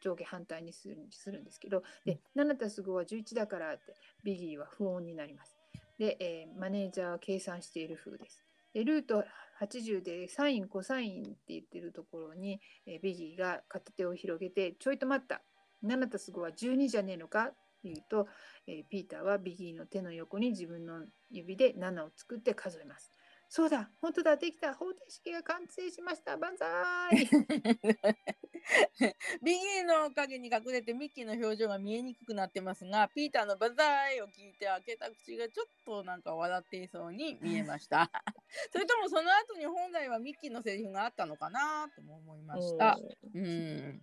[0.04, 5.56] 上下反対にするするんですけどで7たす5は11だからってビギーは不穏になります。
[5.98, 8.44] で、えーマネージャーは計算している風です。
[8.74, 9.24] でルート
[9.60, 15.40] 80でサインコサインって言ってるところに、えービギーが片手を広げてちょいと待った
[15.84, 17.44] 7たす5は12じゃねえのか？
[17.44, 18.28] って言うと、
[18.66, 23.13] えーピーターはビギーの手の横に自分の指で7を作って数えます。
[23.56, 24.74] そうだ本当だできた。
[24.74, 26.36] 方程式が完成しました。
[26.36, 26.66] 万歳。
[29.44, 38.10] ビギーの影に隠れてミッキーの表情が見えにくくなってますがピーターのバザーイを聞いて開けた口がちょっとなんか笑っていそうに見えました。
[38.72, 42.98] それともその後に本来はミッキーのセリフがあったのかなとも思いました。
[43.34, 44.02] うん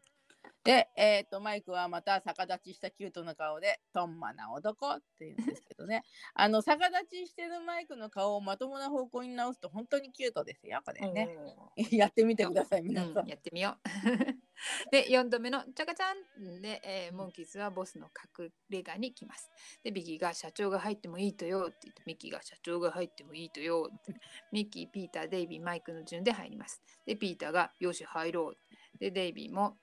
[0.63, 6.03] で、えー、とマイクはまた逆立ちしたキュートな顔で「トンマな男」って言うんですけどね
[6.35, 11.35] あの逆立ちしてるマイクの顔をまともな方向に直すと本当にキュートですよこれね。
[11.91, 13.17] やってみてください皆さん。
[13.19, 13.89] うん、やってみよう。
[14.91, 19.49] で4度目のチャカチャンで、えーモンキーズはボスの隠れ家に来ます。
[19.83, 24.13] でビギーが社長が入ってもいいとよって言ってミッキーが社長が入ってもいいとよって
[24.51, 26.81] ミッキー、ピーター、デイビー、マイクの順で入ります。
[27.05, 28.57] でピーターがよし入ろう。
[28.99, 29.77] でデイビーも、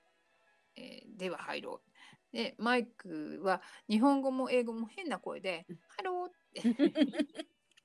[0.79, 2.35] えーでは入ろう。
[2.35, 5.65] でマイクは日本語も英語も変な声で
[5.97, 6.61] 「ハロー」って。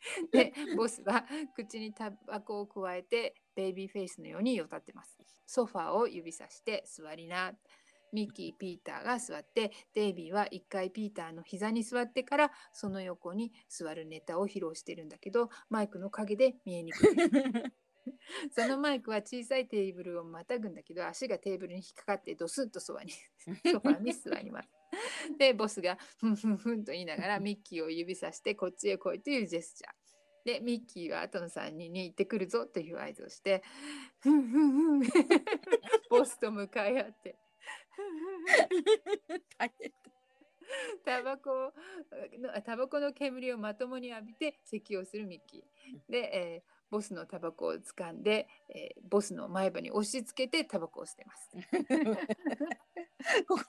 [0.31, 1.25] でボスは
[1.55, 5.19] 口にタバコをくわえてベイビーフェイスのようによたってます。
[5.47, 7.55] ソファーを指さして座りな。
[8.13, 17.09] ミッキー、ピーターが座ってデイビーは一回ピーターの膝に座ってからその横に座るネタを披露してるんだけどマイクの陰で見えにくい。
[18.53, 24.69] そのマイクは小さいテーブルをまたぐんだけど足がテーブルに引っかかってドスンとソファにソファに座ります。
[25.39, 29.93] でボスがふんふんふんと言いながらミッキーを指さしてこっちへ来いというジェスチャー。
[30.45, 33.63] でミッキーは後の3人に行ってくるぞという合図をして
[34.21, 35.01] ふんふんふん
[36.11, 37.39] ボスと向かい合って
[41.05, 41.73] タバコ
[42.39, 46.13] のタバコの煙をまともに浴びて咳をするミッキー。
[46.13, 51.51] で、えーボスのタバコを掴んで、えーボスの前歯に押し付けてタバコを捨てます。
[53.49, 53.65] ここの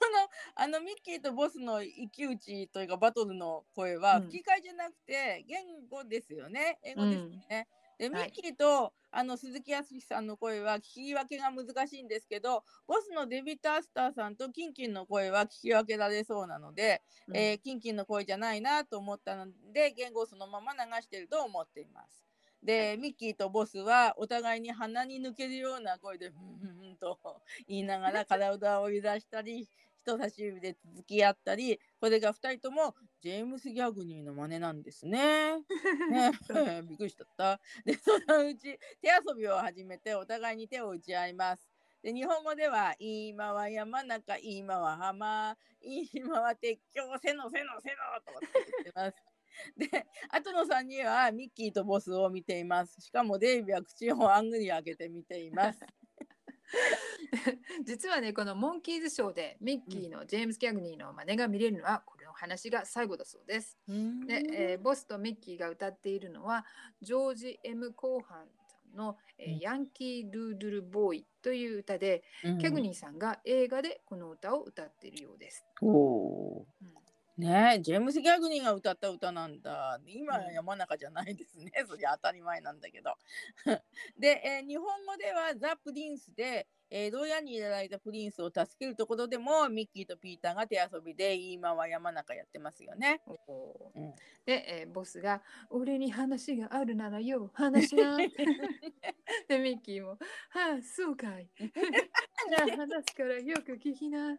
[0.56, 4.24] あのミッキーとボスの一騎打ちというかバトルの声はうん。
[4.24, 6.80] 吹き替えじゃなくて言語ですよね。
[6.84, 8.30] 英語ですよね、でミはい。
[8.30, 17.38] ッキーと、あの鈴木康さんの声は聞き分けが難しいんですけどボスのデビッド・アスターさんとキンキンの声は聞き分けられそうなので、うん。
[17.38, 22.25] えーキンキンの声じゃないなと思ったので言語をそのまま流してると思っています。
[22.64, 27.20] で、ミッキーとボスはお互いに鼻に抜けるような声で「ふんふんふん」と
[27.68, 29.70] 言いながら 体を揺らしたり
[30.04, 35.58] 人差し指で続き合ったりこれが2人ともジェームス・ギャグニーの真似なんですね。
[36.10, 36.32] ね
[36.88, 37.60] びっくりしちゃった。
[37.86, 41.70] でそのうち手遊びを始めてお互いに手を打ち合います。
[42.02, 47.96] で日本語では「今は山中今は浜今は鉄橋せのせのせの」
[48.26, 49.35] とかって言ってます。
[49.78, 53.00] で後の3人はミッキーとボスを見ています。
[53.02, 55.80] しかもデイビーは口をあんぐり開けて見ています。
[57.86, 63.78] 実はねこのモンキーズショーでミッキーのジェームス・ギャグニーの真似が見れるのはこれの話が最後だそうです。
[63.88, 66.66] で、えーボスとミッキーが歌っているのは
[67.02, 75.66] ジョージ・ M・ コーハンさんの、えーうんヤンキー・ドゥードゥル・ボーイ」という歌で、うんキャグニーさんが映画でこの歌を歌っているようです。
[75.82, 75.86] う
[76.92, 77.05] ん
[77.38, 80.00] ねえジェームス・ギャグニーが歌った歌なんだ。
[80.08, 81.70] 今はうん山中じゃないですね。
[81.88, 83.18] そりゃ当たり前なんだけど。
[84.18, 93.22] で、えー日本語ではザ・プリンスで、えー牢屋に入れられたプリンスを助けるところでもミッキーとピーターが手遊びで今は山中やってますよね。
[93.28, 94.16] うん
[94.46, 98.16] で、えーボスが「俺に話があるならよ話しな」
[99.50, 100.12] でミッキーも
[100.52, 104.32] 「はあそうかい」じゃあ話すからよく聞きな。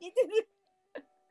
[0.00, 0.55] 似てる。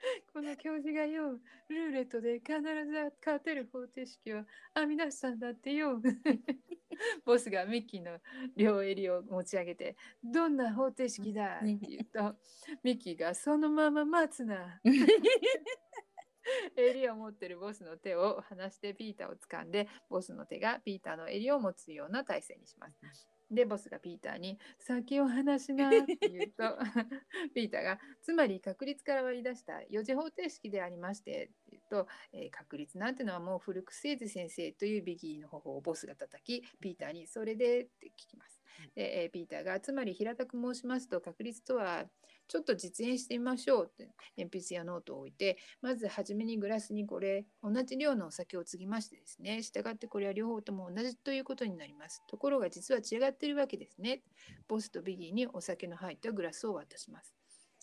[0.33, 4.43] この教授がよ、ルーレットで必ず勝てる方程式を
[4.73, 6.01] 編み出したんだってよ。
[7.25, 8.19] ボスがミッキーの
[8.55, 12.35] 両襟を持ち上げて、どんな方程式だって言うと、
[12.83, 14.79] ミッキーがそのまま待つな。
[16.77, 23.34] 襟を持ってるボスの手を離してピーターを掴んで、ボスの手がピーターの襟を持つような体勢にします。
[23.49, 26.77] で、ボスがピーターに先を離しなって言うと、
[27.53, 38.61] ピーターがつまり確率から割り出した4次方程式でありましてって言うと、えー確率なんてのはもう古くせいぜ先生というビギーの頬をボスが叩きピーターにそれでって聞きます。
[38.95, 42.09] で、えーピーターがつまり平たく申しますと確率とは
[42.47, 52.21] ちょっと実演してみましょうって鉛筆やノートを置いてまず初めにグラスにこれ同じ量のお酒を注ぎましてですねしたがってこれは両方とも同じということになります。
[52.27, 54.21] ところが実は違っているわけですね。
[54.67, 57.33] ボスとビギーにお酒の入ったグラスを渡します。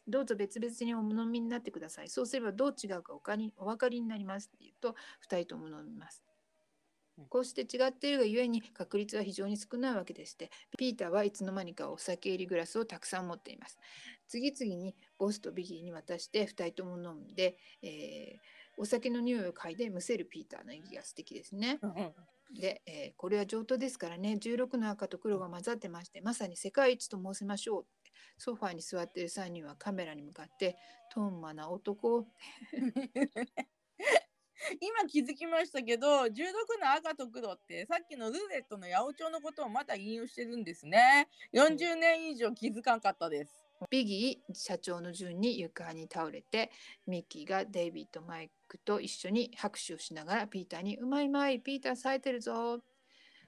[0.06, 2.08] どうぞ別々にお飲みになってください。
[2.08, 4.94] そうすればどう違うかおかりお分かりになりますって言うと
[5.28, 6.21] 2人とも飲みます。
[7.28, 13.78] こうして違っているがゆえに確率は非常に少ないわけでしてピーターはいつの間にかお酒入りグラスをたくさん持っています。
[14.28, 18.38] 次々にボスとビギーに渡して2人とも飲んで、えー
[18.78, 21.78] お酒の匂いを嗅いでむせるピーターの演技が素敵ですね。
[22.58, 24.38] で、えーこれは上等ですからね。
[24.40, 27.86] 16の赤と黒が混ざってましてまさに世界一と申せましょう
[28.38, 30.78] ソファーに座っている3人はカメラに向かって
[31.12, 32.26] 「トンマな男」
[34.80, 36.34] 今気づきましたけど16
[36.80, 41.28] の赤と黒ってさっきのルーレットの八百長のことをまた引用してるんですね。
[41.52, 43.64] 40年以上気づかんかったです。
[43.90, 46.70] ビギー社長の順に床に倒れて
[47.06, 52.80] ミッキーがデイビッド・マイクと一緒に拍手をしながらピーターに「うまいうまいピーター冴えてるぞ」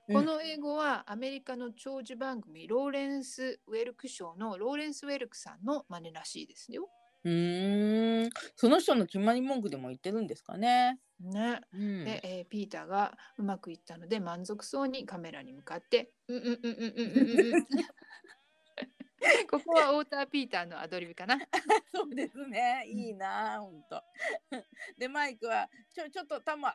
[0.07, 6.91] この英語はアメリカの長寿番組ローレンス・ウェルク賞のローレンス・ウェルクさんの真似らしいですよ。
[7.25, 8.31] うーん。
[8.57, 11.61] その人の決まり文句でも言ってるんですかね、ね。
[11.73, 17.57] うん、で、えーピーターがうまくいったので満足そうにカメラに向かって「うんうんうんうんうんうん。
[17.57, 17.61] うん」
[19.51, 21.39] ここはウォーター・ピーターのアドリブかな。
[21.95, 22.85] そうですね。
[22.87, 24.03] いいなほんと。
[24.99, 26.75] でマイクはちょちょっとタマ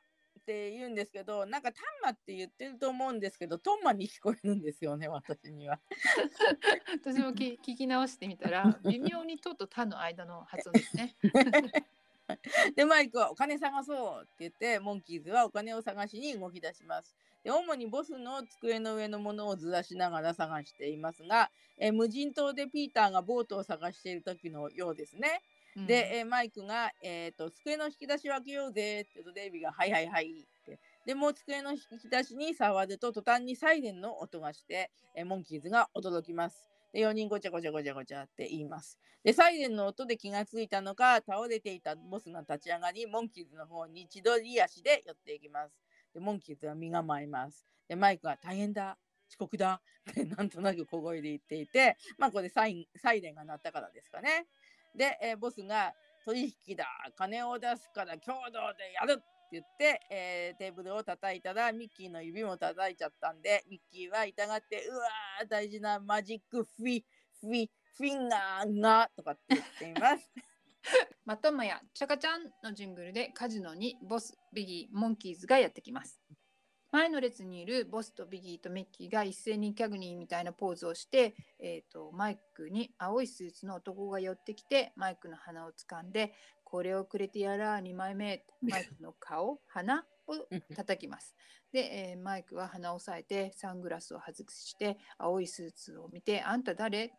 [0.50, 5.80] って言うんですけどなんかタンマって言ってると思うんですけどトンマに聞こえるんですよね私には
[7.06, 11.16] 私もき 聞き直してみたら微妙に「と」と「た」の間の発音ですね。
[12.76, 17.16] でマイクはお金探そうって言ってモンキーズはお金を探しに動き出します。
[17.43, 25.41] で主にボスの机の上のものをずらしながら探していますが、えー無人島でピーターがボートを探している時のようですね。
[25.86, 30.80] で、えーマイクが、えーと「机の引き出しを開けようぜ」って言うとデイビーが「はいはいはい」って。
[31.05, 36.70] でもう机の引き出しに触ると途端にサイレンの音がして、えーモンキーズが驚きます。
[36.91, 38.99] で4人ごちゃごちゃごちゃごちゃって言います。
[39.24, 45.76] でサイレンの音で気がついたのか倒れていたボスが立ち上がりモンキーズの方に千鳥足で寄っていきます。
[46.13, 47.65] でモンキーズは身構えます。
[47.88, 48.97] でマイクは大変だ
[49.30, 54.47] 遅刻だってなんとなく小声で言っていてまあこれサインサイレンが鳴ったからですかね。
[54.95, 55.93] で、えーボスが
[56.25, 56.85] 取引だ
[57.15, 67.03] 金を出すから共同でやるって言って、えーテーブルを叩いたらミッキーの指も叩いちゃったんでミッキーは痛がってうわー大事な magic フィ
[67.41, 70.31] フィ finger がとかって言っています。
[71.25, 76.21] またもやチャカちゃんのジングルでカジノにボス、ビギー、モンキーズがやってきます。
[76.91, 86.33] 前の列にいるボスとビギーとミッキーが一斉にキャグニーみたいなポーズをして、えー、とマイクに青いスーツの男が寄ってきてマイクの鼻を掴んで
[86.63, 90.33] これをくれてやら2枚目マイクの顔鼻を
[90.75, 91.35] 叩きます。
[91.71, 97.11] で、えーマイクは鼻を押さえてサングラスを外して青いスーツを見て「あんた誰?」っ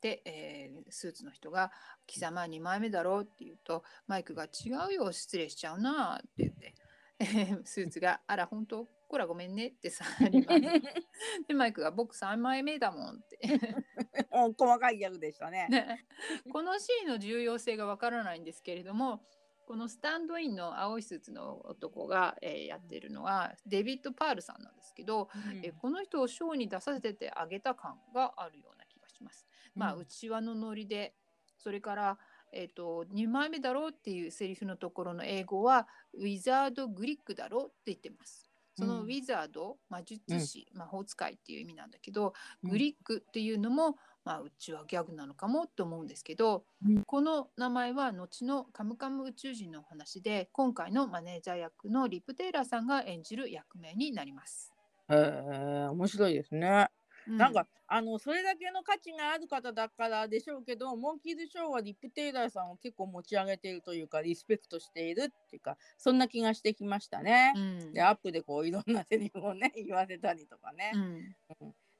[0.00, 1.70] て、えースーツの人が
[2.06, 6.74] 「貴様2枚目だろ?」って言うとマイクが「違うよ失礼しちゃうな」って言って、
[7.18, 7.24] え
[7.60, 8.88] ースーツが「あら本当？
[9.12, 10.60] こらごめんね」って去ります。
[11.46, 13.38] で マイクが「僕3枚目だもん」って。
[14.58, 15.68] 細かいギャグでしたね。
[15.68, 16.06] ね、
[16.50, 19.22] このシーンの重要性がわからないんですけれども
[19.66, 25.28] このスタンドインの青いスーツの男が、えーやってるのはデビッド・パールさんなんですけど、
[25.62, 29.46] えーこの人をショーに出させてあげた感があるような気がします。
[29.74, 31.14] まあ、うん内輪のノリで
[31.58, 32.18] それから、
[32.52, 38.51] えー、と2枚目だろうっていうセリフのところの英語は wizard Glick だろうって言ってます。
[38.74, 54.72] そのうんウィザード、魔術師、魔法使いっていう意味なんだけど、うんグリックっていうのも、まあ、うちはギャグなのかもと思うんですけど、うんこの名前は後のカムカム宇宙人のお話で今回のマネージャー役のリップ・テイラーさんが演じる役名になります。
[55.08, 56.88] へえ面白いですね。
[57.28, 67.52] うなんかあのそれだけの価値がある方だからでしょうけどモンキーズショーはリップ・テイラーさんを結構持ち上げているというかリスペクトしているっていうかそんな気がしてきましたね。
[67.56, 70.92] うんでアップでこういろんなセリフをね言わせたりとかね。
[70.94, 71.36] うん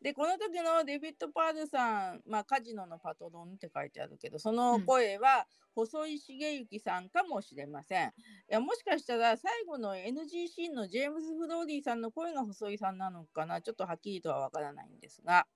[0.02, 8.08] でこの時のデビッド・パールさん、まあ、カジノのパトロンって書いてあるけどその声は細井茂之さんかもしれません。
[8.08, 8.12] い
[8.48, 13.62] やもしかしたら最後の NGC のジェームズ・フローリーさんの声が細井さんなのかな？
[13.62, 15.46] ちょっとはっきりとはわからないんですが。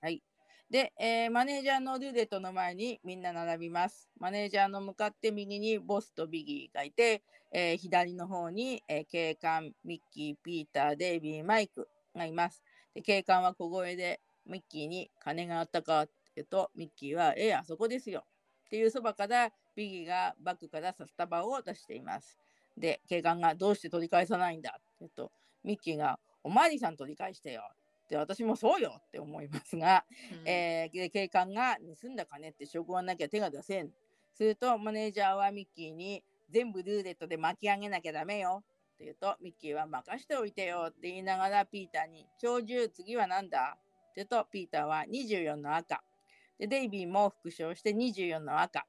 [0.00, 0.22] はい。
[0.70, 4.08] で、えーマネージャーのルーレットの前にみんな並びます。
[4.18, 7.22] マネージャーの向かって右にボスとビギーがいて、
[7.52, 12.62] えー左の方に、えー警官、ミッキー、ピーター、デイビー、マイクがいます。
[12.94, 18.24] で警官は小声でミッキーに金があったかって言うと、ミッキーは、ええあそこですよ。
[18.66, 22.38] っていうそばからビギーがバッグから札束を出しています。
[22.76, 25.30] で、警官がどうして取り返さないんだって言うと、
[25.62, 27.62] ミッキーがおまわりさん取り返してよ。
[28.04, 30.04] って私もそうよって思いますが、
[30.42, 33.90] うんえーで警官が盗んだ金って証拠がなきゃ手が出せん。
[34.34, 38.64] するとマネージャーはミッキーに全部ルーレットで巻き上げなきゃダメよ
[39.02, 43.76] って言うとミッキーは任しておいてよって言いながらピーターに鳥獣次は何だ？
[43.76, 46.02] って言うとピーターは24の赤。
[46.58, 48.86] でデイビーも復唱して24の赤。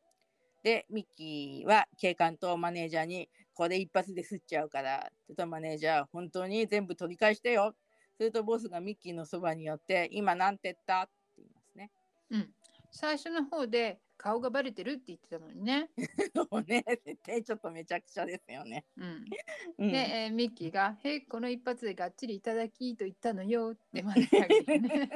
[0.64, 7.74] でミッキーは警官とマネージャーにこれ一発で吸っちゃうからって言うとマネージャー本当に全部取り返してよ
[8.16, 11.02] するとボスがミッキーのそばに寄って今なんて言った？
[11.02, 11.92] って言いますね。
[12.30, 12.50] うん、
[12.92, 15.90] 最初の方で顔がバレてるって言ってたのにね。
[16.34, 18.86] そうね、絶対ちょっとめちゃくちゃですよね。
[18.96, 19.26] うん、
[19.80, 25.10] うんで、えーミッキーが「へいこの一発でがっちりいただき」と言ったのよって真ん中にね。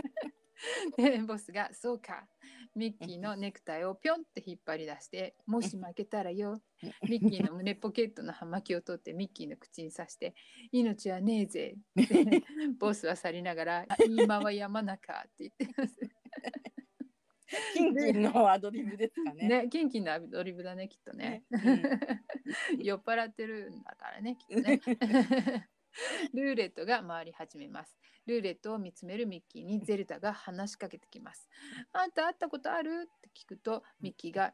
[0.97, 2.27] でボスが「そうか」
[2.75, 6.61] ミッキーのネクタイをぴょんって引っ張り出して「もし負けたらよ」
[7.09, 10.35] ミッキーの胸ポケットの葉巻を取ってミッキーの口に刺して
[10.73, 12.43] 「命はねえぜ」って
[12.77, 15.97] ボスは去りながら「今は山中」って言ってます。
[17.73, 19.47] キンキンのアドリブですかね。
[19.47, 21.43] ね、キンキンのアドリブだねきっとね。
[21.51, 21.81] うん
[22.79, 24.81] 酔っ払ってるんだからねきっとね。
[26.33, 27.97] ルーレットが回り始めます。
[28.25, 31.49] ルーレットを見つめるミッキーにゼルダが話しかけてきます。
[31.93, 33.09] あんた会ったことある？
[33.09, 34.53] って聞くとミッキーが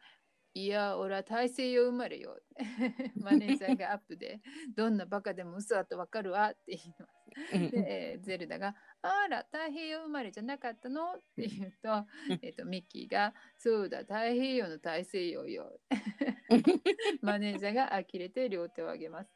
[0.55, 2.39] いや、俺は大西洋生まれよ。
[3.17, 4.39] マネージャーがアップで、
[4.75, 7.71] どんなバカでも嘘だとわかるわって言います。
[7.71, 11.13] で、えーゼルダが、あら、太平洋生まれじゃなかったの？
[11.13, 12.05] って言うと、
[12.43, 15.79] えっと、ミッキーが、そうだ、太平洋の大西洋よ。
[17.21, 19.31] マネージャーが呆れて両手を上げます。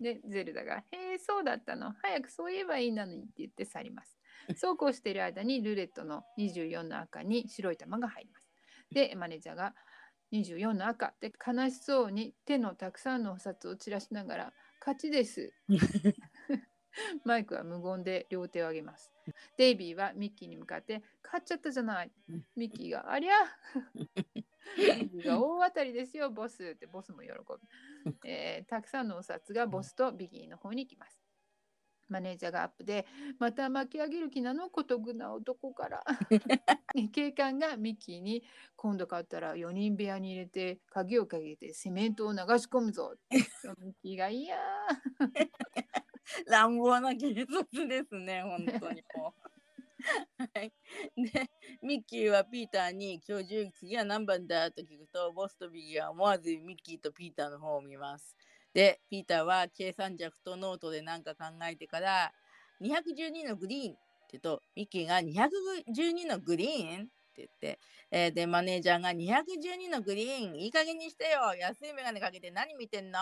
[0.00, 1.92] で、ゼルダが、へえ、そうだったの？
[2.02, 4.18] 早くそう言えばいいのにって言って去ります。
[4.56, 8.48] そうこうしている間にルーレットの24の赤に白い玉が入ります。
[8.90, 9.74] で、マネージャーが
[10.32, 15.52] 24の赤って悲しそうに手のたくさんのお札を散らしながら、勝ちです。
[17.24, 19.12] マイクは無言で両手を上げます。
[19.56, 22.12] デイビーはミッキーに向かって、勝っちゃったじゃない。
[22.56, 23.34] ミッキーが、ありゃ
[25.24, 27.60] が大当たりですよ、ボスってボスも喜ぶ。
[28.24, 31.27] えーたくさんのお札がボスとビギーの方に行きます。
[32.08, 33.06] マネージャーがアップで
[33.38, 34.70] また巻き上げる気なの？
[34.70, 36.04] 孤独な男から
[37.12, 38.42] 警官がミッキーに
[38.76, 44.56] 今度買ったら4人部屋に入れて鍵をかけてセメントを流し込むぞミッキーがいや
[46.46, 49.48] 乱暴な警察ですね、本当にもう。
[50.38, 50.72] はい、
[51.16, 51.50] で
[51.82, 58.36] ミッキーはピーターに「今日次は何番だ?」と聞くとボスとビギーは思わずミッキーとピーターの方を見ます。
[58.78, 62.32] でピーターは計算尺とノートで何か考えてから
[62.80, 64.00] 「212のグリーン」って
[64.34, 67.80] 言うとミッキーが「212のグリーン?」って言って、
[68.12, 73.18] えーでマネージャーが「212のグリーンいい加減にしてよ安い眼鏡かけて何見てんの?」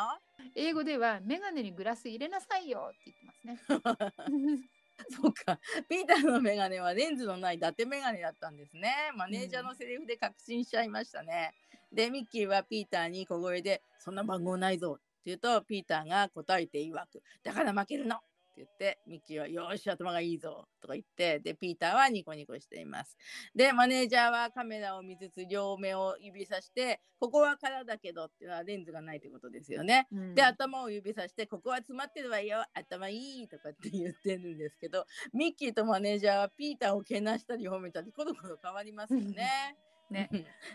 [0.55, 3.59] 英語ではメガネにグラス入れなさいよって言ってますね。
[5.11, 5.59] そうか。
[5.89, 8.95] ピーターのメガネはレンズのない伊達メガネだったんですね。
[9.15, 11.55] マネージャーのセリフで確信しちゃいましたね。
[11.93, 18.27] で、ミッキーはピーターに小声で、そんな番号ないぞって言うと、ピーターが答えて曰く、だから負けるのって
[18.59, 23.17] 言って、ミッキーは、よーし、頭がいいぞとか言って、で、ピーターはニコニコしています。
[23.55, 30.07] で、マネージャーはカメラを見つつ、両目を指さして、ここは空だけどっていうのはレンズがないってことですよね。
[30.13, 39.86] うんで頭を指さして「ここは詰まってるわよ頭いい」とかって言ってるんですけどミッキーとマネージャーはピーターをけなしたり褒めたりコロコロ変わりますよね。
[40.11, 40.31] ね。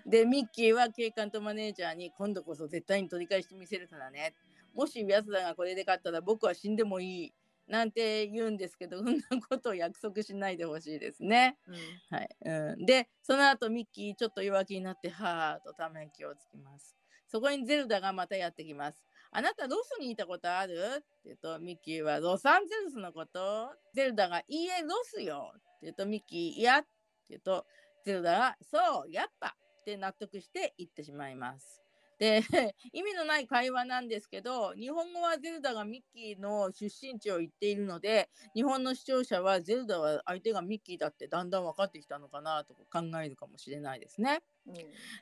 [0.05, 4.35] でミッキーは警官とマネージャーに「今度こそ絶対に取り返してみせるからね」
[4.73, 7.33] もし奴らがこれで勝ったら僕は死んでもいい。
[7.67, 11.57] なんて言うんですけどそんなことを約束しないでほしいですね。
[11.67, 12.17] うん。
[12.17, 12.29] はい。
[12.41, 16.97] うん、でその後ミッキーちょっと弱気になってはーっとため息をつきます。
[17.27, 19.05] そこにゼルダがまたやってきます。
[19.31, 20.73] あなたロスにいたことある？
[20.73, 23.69] って言うとミッキーはロサンゼルスのこと。
[23.93, 25.53] ゼルダがいいえロスよ。
[25.55, 26.79] って言うとミッキーいや。
[26.79, 26.87] って
[27.29, 27.65] 言うと
[28.03, 31.81] ゼルダがそうやっぱって納得して言ってしまいます。
[32.21, 32.43] で
[32.93, 44.43] 意味のない会話なんですけど日本語はゼルダがミッキーの出身地を言っているので日本の視聴者はゼルダは相手がミッキーだってだんだん分かってきたのかなと考えるかもしれないですね。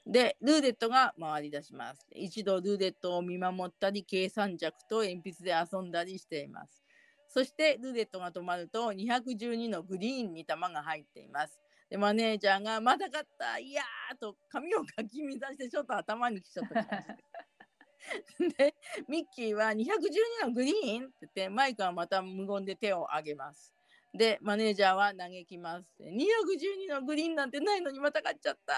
[0.06, 2.06] でルーレットが回り出します。
[2.12, 6.84] 一度ルーレットを見守ったり計算尺と鉛筆で遊んだりしています。
[7.30, 11.62] そしてルーレットが止まると212のグリーンに玉が入っています。
[11.90, 17.20] でマネージャーが「まだ勝ったいやー!」と髪をかき乱してちょっと頭にきちゃった感じで。
[18.58, 18.76] で
[19.08, 21.08] ミッキーは212のグリーン？
[21.08, 23.74] って言ってマイクはまた無言で手を挙げます。
[24.14, 25.88] でマネージャーは嘆きます。
[26.02, 28.74] 212のグリーンなんてないのにまた勝っちゃった。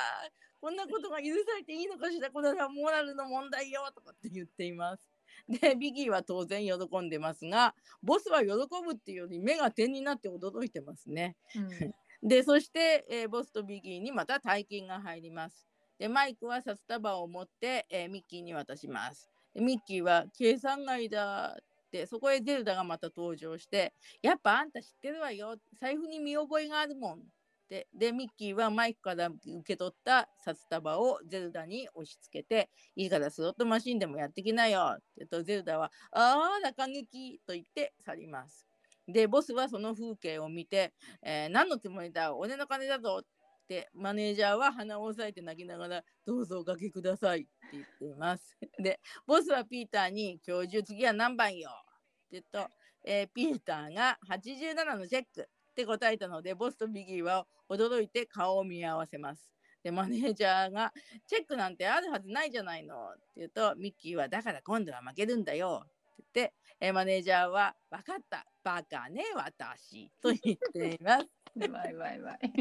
[0.60, 2.32] こんなことが許されていいのかしら？
[2.32, 5.12] これはモラルの問題よとかって言っています。
[5.48, 7.74] でビギーは当然喜んでますが
[8.04, 11.36] ボスは喜ぶっていうより目が点になって驚いてますね。
[11.56, 15.68] うんでそして、えーボスとビギーにまた大金が入ります。
[15.98, 19.30] でマイクは札束を持って、えーミッキーに渡します。
[19.54, 27.22] でミッキーは計算外だってそこへゼルダがまた登場してやっぱあんた知ってるわよ財布に見覚えがあるもんっ
[27.70, 38.71] てでミッキーはマイクから受け取った札束をゼルダに押し付けていいからスロットマシンでもやってきなよって言うとゼルダはああ感激と言って去ります。
[39.08, 42.36] でボスはその風景を見てえー何のつもりだ？
[42.36, 43.26] 俺の金だぞっ
[43.68, 48.58] てマネージャーは鼻を押さえて泣きながらどうぞおかけくださいって言っています。
[48.84, 52.70] でボスはピーターに教授次は何番よって言うと、
[53.04, 59.52] えーピーターが87のチェックって答えたのでボスとビギーは驚いて顔を見合わせます。
[59.84, 60.94] でマネージャーが
[61.26, 71.28] 「チェックなんてあるはずないじゃないの」って言うとミッキーは「だから今度は負けるんだよ」て言って、えーマネージャーは「分かったバカね私」と言っています。
[71.72, 72.54] わいわいわい。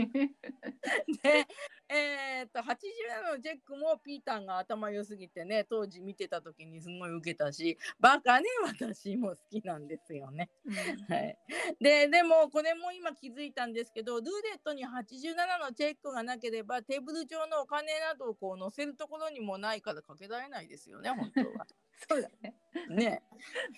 [1.23, 1.47] で、
[1.93, 10.51] えーっと、87のチェックもピーターが頭良すぎてね、当時見てた時にすごい受けたし、バカね、私も好きなんですよね。
[11.09, 11.37] はい。
[11.81, 14.89] で、でもこれも今気づいたんですけど、ルーレットに87
[15.61, 21.67] のチェックがなければ、テーブル上のお金などをこう載せるところにもないからかけられないですよね、本当は。
[22.09, 22.55] そうだね。
[22.89, 23.23] ね。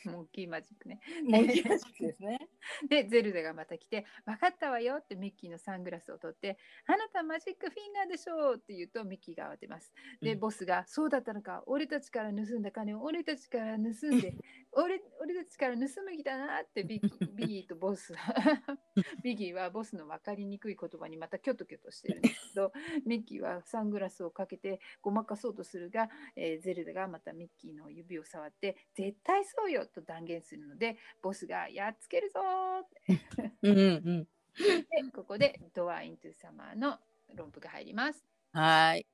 [0.05, 1.01] モンキーマジックね。
[1.25, 2.49] もういいですね。
[2.89, 9.93] で、ゼルダがまた来て、分かったわよってミッキーのサングラスを取って、あなたマジックフィンガーでしょうって言うとミッキーが慌てます。
[10.21, 10.41] で、うん。
[10.41, 14.35] ボスが、そうだったのか、俺たちから盗んだ金を俺たちから盗んで、
[14.73, 18.15] 俺俺たちから盗む気だなってビギ ビギーとボス
[19.23, 22.73] ビギーはボスの分かりにくい言葉にまたキョトキョトしてるんですけど
[23.05, 33.53] ミッキーはサングラスをかけてごまかそうとするが、えーゼルダがまたミッキーの指を触って絶対そうよと断言するのでボスがやっつけるぞーって。
[33.63, 34.29] うんうん。
[34.55, 36.99] でここでドアイントゥサマーの
[37.35, 38.25] 論符が入ります。
[38.53, 39.07] はい。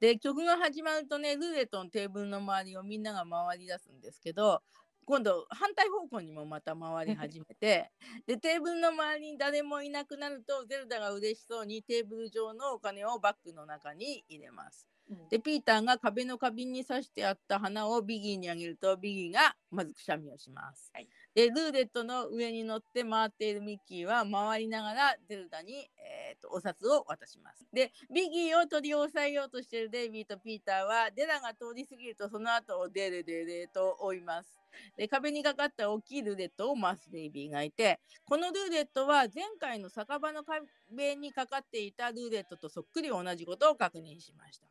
[0.00, 4.62] で曲が始まるとねルーレットのテーブルの周りをみんなが回り出すんですけど
[5.04, 7.90] 今度反対方向にもまた回り始めて
[8.26, 14.97] でテーブルの周りに誰もいなくなるとゼルダが嬉しそうにテーブル上のお金をバッグの中に入れます。
[15.30, 20.90] でピーターが壁の花瓶に刺してあった花をビギーにあげるとビギーがまずくしゃみをします。
[20.94, 27.64] はいでルーレットの上に乗って回っているミッキーは回りながらゼルダに、えーとお札を渡します。
[27.72, 34.58] でビギーを取り押さえようとしているデイビーとピーターはデラが通り過ぎるとその後をデレデレと追います。
[34.96, 44.66] で壁にかかった大きいルーレットを回すデイビーがいてこのルーレットは前回の酒場の壁にかかっていたルーレットとそっくり同じことを確認しました。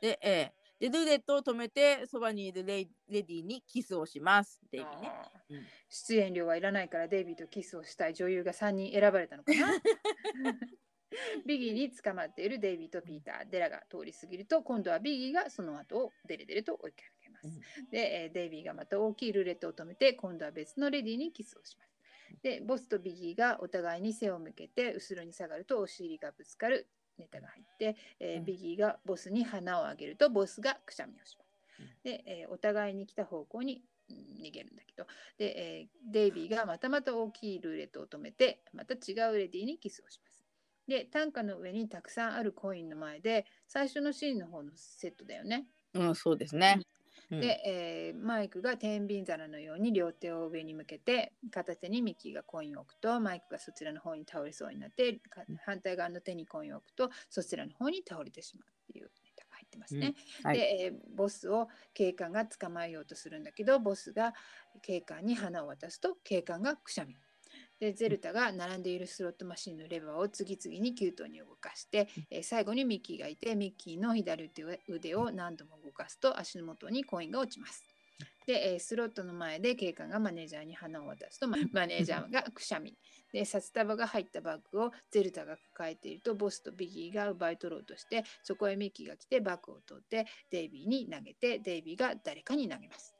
[0.00, 4.60] で、えーでルーレットを止めてそばにいるレイレディにキスをします。
[4.72, 5.12] デイビーね。
[5.50, 5.66] うん。
[5.88, 9.80] 出演料はいらないからデイビーとキスをしたい女優が3人選ばれたのかな。
[11.46, 13.48] ビギーに捕まっているデイビーとピーター。
[13.48, 17.60] デラが通り過ぎると今度はビギーがその後をデレデレと追いかけます、
[17.92, 21.92] で、えーデイビーがまた大きいルーレットを止めて今度は別のレディーにキスをします。
[22.42, 26.88] でボスとビギーがお互いに背を向けて後ろに下がるとお尻がぶつかる
[27.18, 31.52] ネタが入って、えーうんビギーがボスに花をあげるとボスがくしゃみをします
[32.02, 35.06] で、えーお互いに来た方向にうん逃げるんだけど
[35.38, 40.42] で、えーデイビーがまたまた大きいルーレットを止めてまた違うレディーにキスをします。
[40.88, 45.66] で担架の上にたくさんあるコインの前で最初のシーンの方のセットだよね。
[45.94, 46.80] うん、そうですね。
[47.32, 60.14] うんで、えーマイクが天秤皿のように両手を上に向けて片手にミッキーがコインを置くとマイクがそちらの方に倒れそうになってか反対側の手にコインを置くとそちらの方に倒れてしまうっていうネタが入ってますね。
[60.40, 64.34] うんはいで、えーボスを警官が捕まえようとするんだけどボスが
[64.82, 67.16] 警官に花を渡すと警官がくしゃみ。
[67.82, 77.84] でゼルタが並んでいるスロットマシンのレバーを次々に9頭に動かして、えー最後にミッキーがいてミッキーの左腕腕を何度も動かすと足の元にコインが落ちます。
[78.46, 82.96] で、えースロットの前で警官がマネージャーに花を渡すとママネージャーがくしゃみ。
[83.32, 93.16] で札束が入ったバッグをゼルタが抱えているとボスとビギーが奪い取ろうとしてそこへミッキーが来てバッグを取ってデイビーに投げてデイビーが誰かに投げます。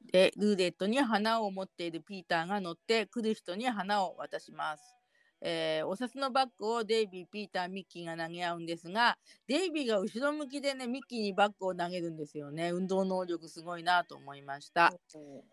[0.00, 0.12] はい。
[0.12, 4.96] で、ルーレットに花を持っているピーターが乗って来る人に花を渡します。
[5.42, 12.70] えーお札のバッグをデイビー、ピーター、ミッキーが投げ合うんですが、デイビーが後ろ向きでね、ミッキーにバッグを投げるんですよね。
[12.70, 14.94] 運動能力すごいなと思いました。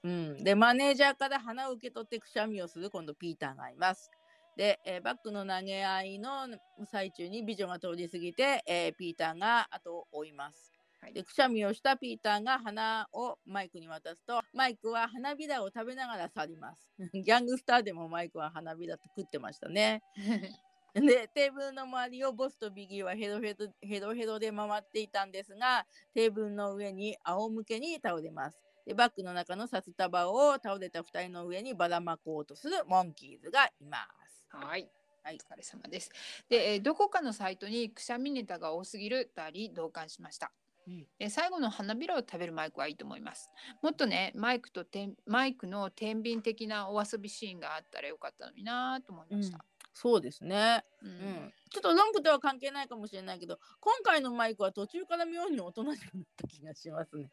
[0.04, 4.12] うん、で、マネージャーから花を受け取ってくしゃみをする今度ピーターがいます。
[4.56, 6.48] で、えーバッグの投げ合いの
[6.86, 10.77] 最中に美女が通り過ぎて、えーピーターが後を追います。
[11.08, 16.92] はいでくしゃみをしたピーターが花をマイクに渡すとマイクは花びらを食べながら去ります。
[17.14, 20.04] ギャングスターでもマイクは花びらって食ってましたね。
[20.94, 28.62] でテーブルの周りをボスとビギーはヘロヘロヘロヘロで回っていたんですがテーブルの上に仰向けに倒れます。
[28.86, 34.46] でバッグの中の札束を倒れた2人の上にばらまこうとするモンキーズがいます。
[34.50, 34.90] はい。
[35.24, 36.10] はいお疲れ様です。
[36.50, 40.52] で、えーどこかのサイトにくしゃみネタが多すぎるとあり同感しました。
[40.88, 43.50] うんで最後の花びらを食べるマイクはいいと思います。
[43.82, 49.64] もっとね、マイクとてんマイクの天秤的なお遊びシーンがあったらよかったのになと思いました。
[49.94, 50.86] そうですね。
[51.02, 57.30] うんうん、ちょっとロングとは関係ないかもしれないけど今回のマイクは途中から妙におとなしくなった気がしますね。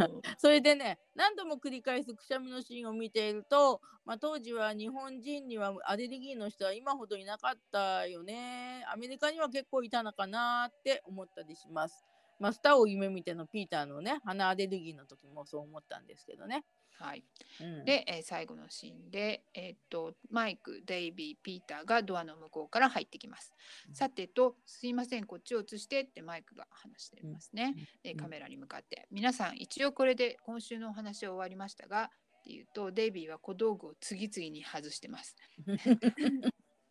[0.00, 12.04] うん それでね何度も繰り返すくしゃみのシーンを見ていると、まあ、当時は日本人にはアレルギーの人は今ほどいなかったよねアメリカには結構いたのかなって思ったりします。
[12.38, 16.64] まあ、スターを夢見てのピーターのね鼻アレルギーの時もそう思ったんですけどね。
[16.96, 17.24] はい、
[17.60, 23.52] うん、で、えー最後のシーンで、えーっとマイク、デイビー、ピーターがドアの向こうから入ってきます。
[23.88, 27.74] うんさてと、すいません、こっちを映してってマイクが話していますね。
[28.02, 35.34] でうんカメラに向かって、皆さん、一応これで今週のお話は終わりましたが、っていうと、デイビーは小道具を次々に外してます。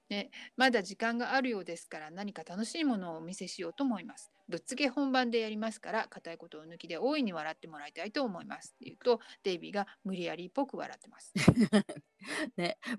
[0.09, 4.31] で まだ時間があるようですから何か楽しいものをお見せしようと思います。
[4.49, 8.73] ぶっつけ本番でやりますから硬いことを抜きで大いに笑ってもらいたいと思います。
[8.75, 11.33] って言うとデイビーが無理やりっぽく笑ってます。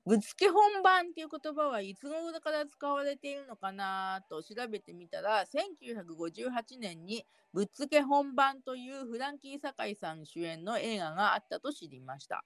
[0.05, 12.45] ぶつけ本番っていう言葉はいつ頃から使われているのかなと調べてみたら1958年にぶっつけ本番というフランキー・堺さん主演の映画があったと知りました、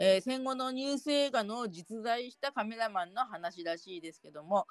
[0.00, 4.66] えー戦後のニュース映画の実在したカメラマンの話らしいですけども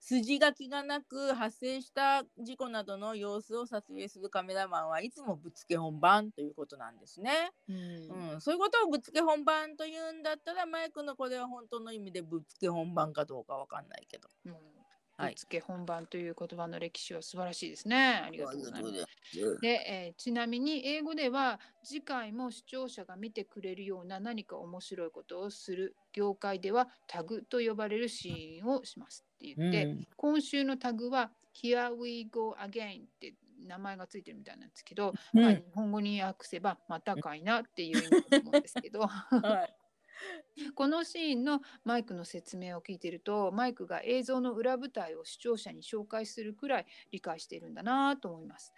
[0.00, 7.52] 筋書きがなく発生した事故などの様子を撮影するカメラマンはいつもぶっつけ本番ということなんですね。
[7.68, 14.28] うんうん、そういうことをぶっつけ本番というんだったらマイクのこれは本当の意味でぶっつけ本番かどうかわかんないけど。
[14.46, 14.79] うんはい
[15.20, 18.22] ぶっつけ本番という言葉の歴史は素晴らしいですね。
[18.24, 19.60] ありがとうございます。
[19.60, 30.08] で、えーちなみに英語では次回も視聴者が見てくれるような何か面白いことをする業界ではタグと呼ばれるシーンをしますって言って、うん。
[30.16, 33.34] 今週のタグは Here we go again って
[33.66, 35.42] 名前がついてるみたいなんですけど、うん。
[35.42, 39.00] まあ、日本語に訳せばまたかいなっていう意味だと思うんですけど。
[39.06, 39.79] はい
[40.74, 48.72] このシーンのマイクの説明を聞いてるとマイクが映像の裏舞台を視聴者に紹介するくらい理解しているんだなと思います。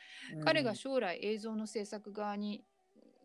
[0.45, 2.65] 彼が将来映像の制作側に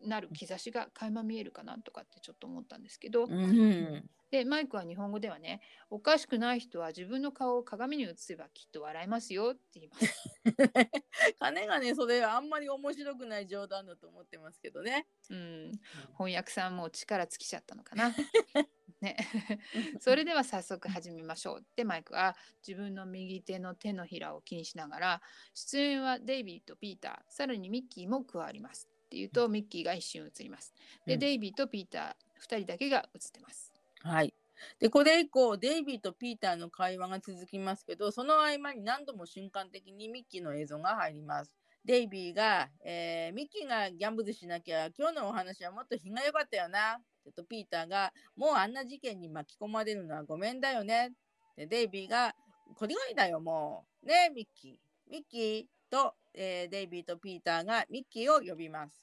[0.04, 5.60] なる兆しが垣間見えるかなとかってちょっと思ったんですけど、うんうんでマイクは日本語ではね
[5.90, 10.32] おかしくない人は自分の顔を鏡に映せばきっと笑いますよって言います。
[11.40, 15.06] 金がねそれあんまり面白くない冗談だと思ってますけどね。
[15.30, 15.72] うん、
[16.12, 18.14] 翻訳さんも力尽きちゃったのかな。
[19.00, 19.16] ね、
[20.00, 25.22] それでは早速始めましょうってマイクは自分の右手の手のひらを気にしながら
[25.54, 30.74] 出演はデイビーとピーターさらにミッキーも加わりますって言うとミッキーが一瞬映ります。
[31.06, 33.72] で、うんデイビーとピーター2人だけが映ってます。
[34.02, 34.34] はい。
[34.80, 41.52] でこれ以降デイビーとピーターの会話が続きますけどその合間に何度も瞬間的にミッキーの映像が入ります。
[41.84, 46.98] デイビーが、えーミッキーがギャンブルしなきゃ今日のお話はもっと品が良かったよな。
[47.24, 51.12] でとピーターがもうあんな事件に巻き込まれるのはごめんだよね。
[51.56, 52.34] でデイビーが
[52.74, 54.06] こりごりだよもう。
[54.06, 55.10] ねミッキー。
[55.10, 59.02] ミッキーと、えーデイビーとピーターがミッキーを呼びます。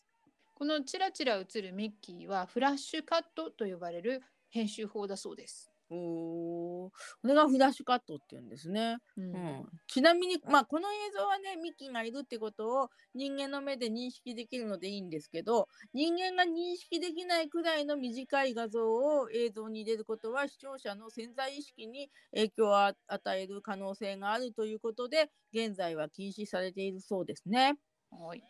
[0.54, 5.75] このチラチラ映るミッキーはフラッシュカットと呼ばれる編集法だそうです。
[5.90, 6.90] おー
[7.22, 8.98] これがフラッシュカットって言うんですね。
[9.18, 22.96] うんうん、ちなみに、まあ、この映像はねミッキーがいるってことを人間の目で認識できるのでいいんですけど人間が認識できないくらいの短い画像を映像に入れることは視聴者の潜在意識に影響を与
[23.40, 27.76] える可能性があるということで現在は禁止されているそうですね。
[28.12, 28.42] はい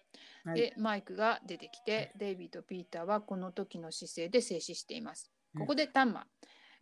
[0.45, 5.32] はいでマイクが出てきてデイビーとピーターはこの時の姿勢で静止しています。
[5.57, 6.26] ここでタンマ、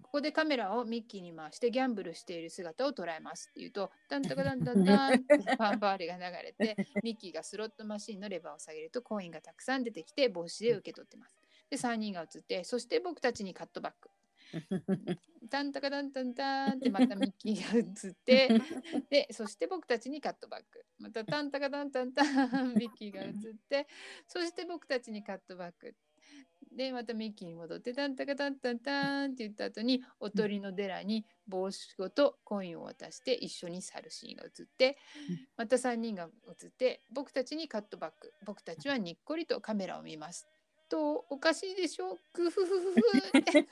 [0.02, 11.38] ここでカメラをミッキーに回してギャンブルしている姿を捉えますっていうとタンタカタンタンタンって ファンファーレが流れてミッキーがスロットマシンのレバーを下げるとコインがたくさん出てきて帽子で受け取ってます。
[11.70, 14.10] で3人が映ってそして僕たちにカットバック。
[15.50, 18.62] タンタカタンタンタンってまたミッキーが映って
[19.10, 23.32] でそして僕たちにカットバックまたタンタカタンタンタンミッキーが映っ
[23.68, 23.88] て
[24.28, 25.96] そして僕たちにカットバック
[26.76, 34.98] でまたミッキーに戻ってタンタカタンタンタンって言った後におとりのデラに帽子ごとコインを渡して一緒に去るシーンが映って
[35.56, 38.34] また3人が映って僕たちにカットバック。
[38.46, 40.48] 僕たちはにっこりとカメラを見ます。
[40.90, 43.68] とおかしいでしょグフフフフって。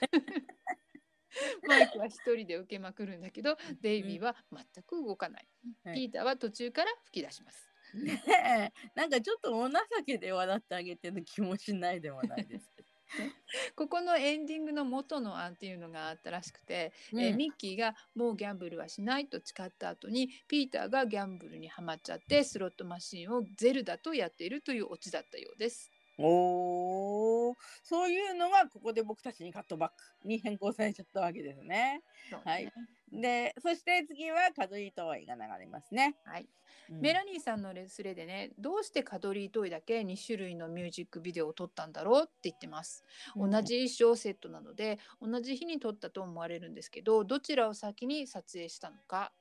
[1.68, 5.48] マイクは一人で受けまくるんだけどデイビーは全く動かない。
[5.94, 12.92] ピーターは途中から吹き出しますねえ なんかちょっとお情けで笑ってあげてる気もしないでもないですけど。
[13.76, 25.92] ここのエンディングの元の案っていうのがあったらしくて、えーうんミッキーがもうギャンブルはしないと誓った後にピーターがギャンブルにはまっちゃってスロットマシンをゼルダとやっているというオチだったようです。
[26.18, 32.04] おーそういうのがここで僕たちにカットバックに変更されちゃったわけですね。
[32.30, 32.72] そうはいね
[33.12, 36.16] でそして次はカドリートイが流れますね。
[36.24, 36.48] はい
[36.90, 43.04] うんメラニーさんのレスレでねどうしてカドリートイだけ2種類のミュージックビデオを撮ったんだろうって言ってます。
[43.36, 49.32] 同じ衣装セットなので同じ日に撮ったと思われるんですけどどちらを先に撮影したのか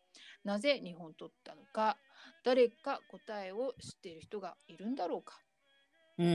[0.45, 1.97] なぜ2本撮ったのか
[2.45, 5.39] 誰か答えを知っている人がいるんだろうか。
[6.19, 6.27] うん、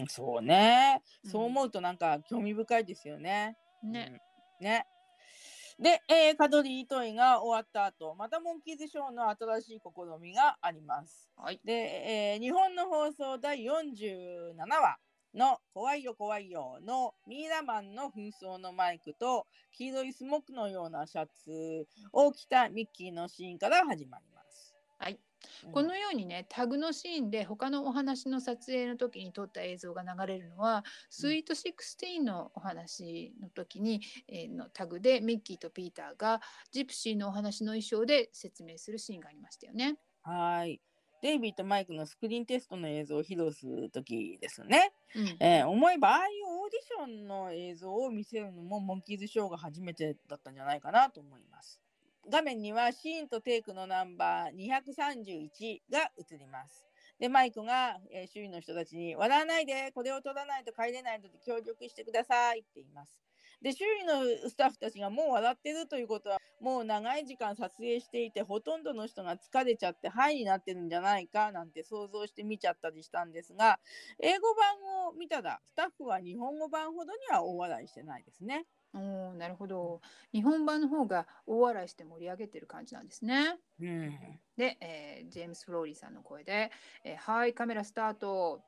[0.00, 1.02] うんそうね。
[1.24, 3.56] うんそう思うとなんか興味深いですよね。
[3.82, 4.12] ね、
[4.60, 4.86] うんね。
[5.78, 11.28] で、えーカドリートイが終わった後またモンキーズショーの新しい試みがあります。
[11.36, 14.98] はい、で、えー日本の放送第47話
[15.34, 24.76] の「怖いよ怖いよ」のミイラマンの紛争のマイクと黄色いスモークのようなシャツを着たミッキーのシーンから始まります。
[24.98, 25.18] はい
[25.66, 36.40] うんこのようにねタグのシーンで他のお話の撮影の時に撮った映像が流れるのは、スイート16のお話の時に、えーのタグでミッキーとピーターが
[36.70, 39.96] ジプシーのお話の衣装で説明するシーンがありましたよね。
[40.22, 40.80] はい。
[41.24, 44.92] デイビーとマイクのスクリーンテストの映像を披露する時ですね。
[45.16, 51.80] うんえー思えばああいうオーディションの映像を見せるのもモンキーズショーが初めてだったんじゃないかなと思います。
[52.30, 56.84] 画面にはシーンとテイクのナンバー231が映ります。
[57.18, 63.24] で、マイクが、えー周囲の人たちに笑わないで、これを取らないと帰れないので協力してくださいって言います。
[63.64, 73.78] で周囲のスタッフたちがもう笑ってるということはもう長い時間撮影していてほとんどの人が疲れちゃってハイになってるんじゃないかなんて想像して見ちゃったりしたんですが
[74.20, 78.66] 英語版を見たらスタッフは日本語版ほどには大笑いしてないですね。
[78.94, 80.00] おーなるほど
[80.32, 83.58] 日本版の方が大笑いして盛り上げてる感じなんですね。
[83.80, 86.70] うんで、えージェームス・フローリーさんの声で
[87.04, 88.62] 「えーはいカメラスタート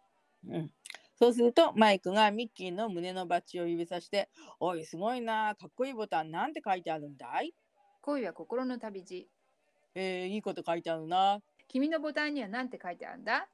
[0.45, 0.73] うん、
[1.17, 4.29] そうするとマイクがミッキーの胸のバッジを指さして
[4.61, 7.55] 「おいすごいなかっこいいボタンなんて書いてあるんだい?
[8.03, 9.29] 恋は心の旅路
[9.95, 13.49] えーいいこと書いてあるな君のボタンには何て書いてあるんだ?」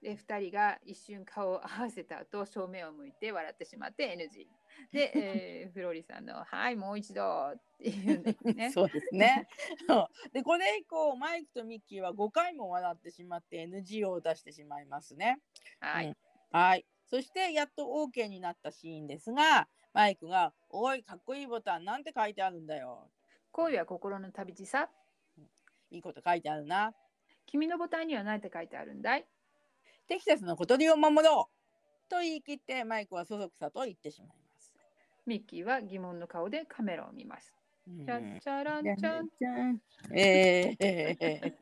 [0.00, 4.46] で2人が一瞬顔を合わせた後正面を向いて笑ってしまって NG
[4.92, 7.22] で、えー フローリーさんの「はいもう一度」
[7.52, 8.70] っていうん ですね。
[8.70, 9.48] そうですね。
[10.32, 15.40] でこれ以降マイクとミッキーは5回も笑ってしまって NG を出してしまいますね。
[15.80, 16.16] はい、うん。
[16.50, 16.86] はい。
[17.06, 23.10] そしてやっと OK になったシーンですがマイクが「おいかっこいいボタンなんて書いてあるんだよ。
[23.50, 24.90] 恋は心の旅路さ。
[25.90, 26.94] いいこと書いてあるな。
[27.46, 29.26] 君のボタンには何て書いてあるんだい？
[30.08, 31.54] テキサスの小鳥を守ろう」
[32.08, 34.74] と言い切ってマイクはそそくさと言ってしまいます。
[35.26, 37.54] ミッキーは疑問の顔でカメラを見ます。
[37.86, 39.28] うんチャッチャランチャン。
[39.38, 39.80] じゃん
[40.12, 41.52] えー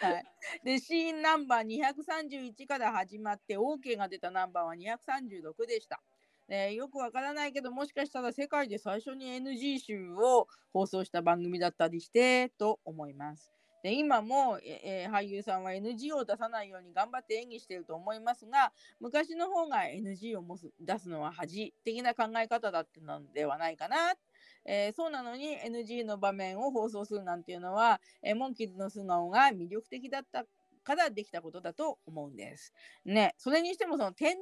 [0.00, 0.24] はい、
[0.64, 6.00] でシーンナンバー231から始まって OK が出たナンバーは236でした。
[6.48, 13.57] ね、よくわからないけどもしかしたら世界で最初に NG 集を放送した番組だったりしてと思います。
[13.82, 24.14] で今も、えー俳優さんは NG を出さないように頑張って演技していると思いますが昔の方が NG をもす出すのは恥的な考え方だったのではないかな。
[24.64, 30.44] えーそうなのに NG の場面を放送するなんていうのは、えーモンキーズの素顔が魅力的だった
[30.88, 32.72] からできたことだと思うんです。
[33.04, 34.38] ね、それにしてもその天然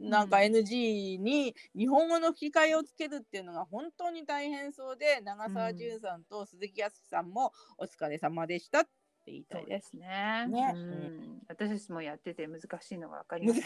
[0.00, 8.90] のねなんかうん NG に日本語の吹き替えをつけるっていうのが本当に大変そうで長澤純さんと鈴木康さんもお疲れ様でしたって
[9.26, 9.74] 言いたそいうで。
[9.76, 10.46] ですすね。
[10.48, 13.60] ねうん、私たちもやってて難しいのがわかります。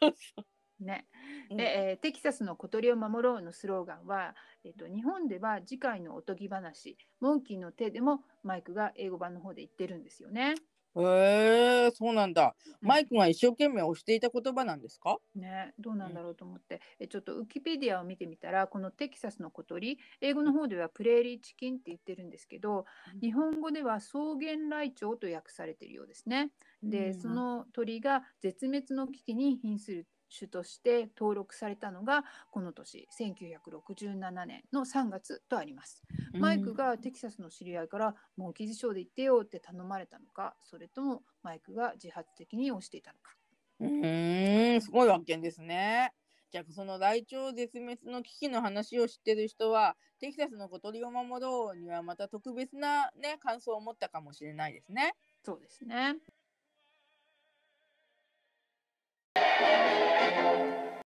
[0.00, 1.06] そうそうね。
[1.50, 4.34] うんで、えーテキサスの小鳥を守ろうのスローガンは、
[4.64, 10.54] えっ、と日本では次回のおとぎ話、モンキーの手でもマイクが英語版の方で言ってるんですよね。
[10.96, 12.56] へえそうなんだ。
[12.82, 12.92] うん。
[12.92, 15.18] マイクが一生懸命押していた言葉なんですか？
[15.34, 23.22] ね、どうなんだろうと思って、えちょっとウィキペディアを見てみたらこのテキサスの小鳥英語の方ではプレーリーチキンって言ってるんですけど、うん。
[23.22, 26.52] 日本語では草原ライチョウと訳されているようですね。
[26.86, 36.04] で、その鳥が絶滅の危機に瀕する種として登録されたのがこの年1967年の3月とあります。
[36.38, 43.36] マイクがテキサスの知り合いからモンキーズショーで行ってよって頼まれたのかそれともマイクが自発的に押していたのか。
[43.80, 46.12] うーん、すごい発見ですね。
[46.50, 55.16] じゃあそのライチョウ絶滅の危機の話を知ってる人はテキサスの小鳥を守ろうにはまた特別なね感想を持ったかもしれないですね。
[55.42, 56.16] そうですね。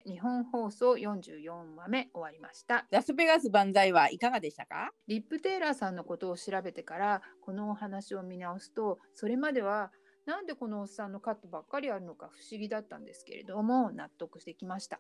[0.10, 2.88] 日本放送44話目終わりました。
[2.90, 4.90] ラスベガス万歳はいかがでしたか？
[5.07, 9.91] リップ・テイラーさんのことを調べてからこのお話を見直すとそれまでは
[10.26, 14.99] なんでこのおっさんのカットばっかりあるのか不思議だったんですけれども納得してきました。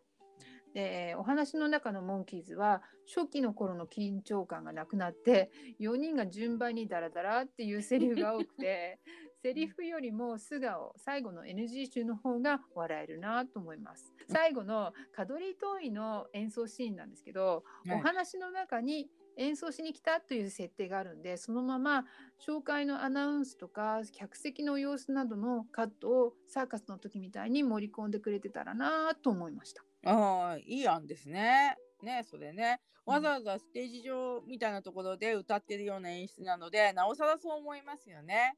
[0.75, 5.49] でお話の中のモンキーズは初期の頃の緊張感がなくなって
[5.81, 8.99] 4人が順番にダラダラっていうセリフが多くて
[9.41, 14.13] セリフよりも素顔最後の NG 集の方が笑えるなと思います。
[14.29, 19.07] 最後のカドリー・トーイの演奏シーンなんですけど、お話の中に
[19.37, 22.03] 演奏しに来たという設定があるんでそのまま
[22.45, 29.83] 紹介のアナウンスとか客席の様子などのカットをサーカスの時みたいに盛り込んでくれてたらなと思いました。
[30.05, 31.77] ああ、いい案ですね。
[32.03, 32.81] ね、それね。
[32.83, 38.53] うんわざわざステージ上みたいなところで歌ってるような演出なので、なおさらそう思いますよね。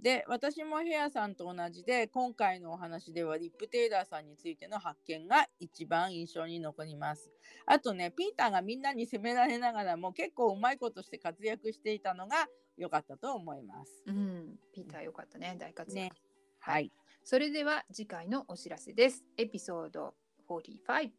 [0.00, 7.30] で、私もヘアさんと同じで、今回のお話ではリップ・テイラーさんについての発見が一番印象に残ります。
[7.66, 14.02] あとね、ピーターがみんなに責められながらも結構うまいことして活躍していたのが良かったと思います。
[14.06, 16.14] うん、ピーターよかったね大活躍。
[16.14, 16.22] ね
[16.60, 16.92] はい。
[17.22, 19.24] それでは次回のお知らせです。
[19.38, 20.14] エピソード
[20.48, 21.10] 45。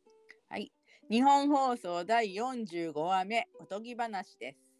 [0.49, 0.71] はい。
[1.09, 4.74] 日本放送第45話目、おとぎ話です。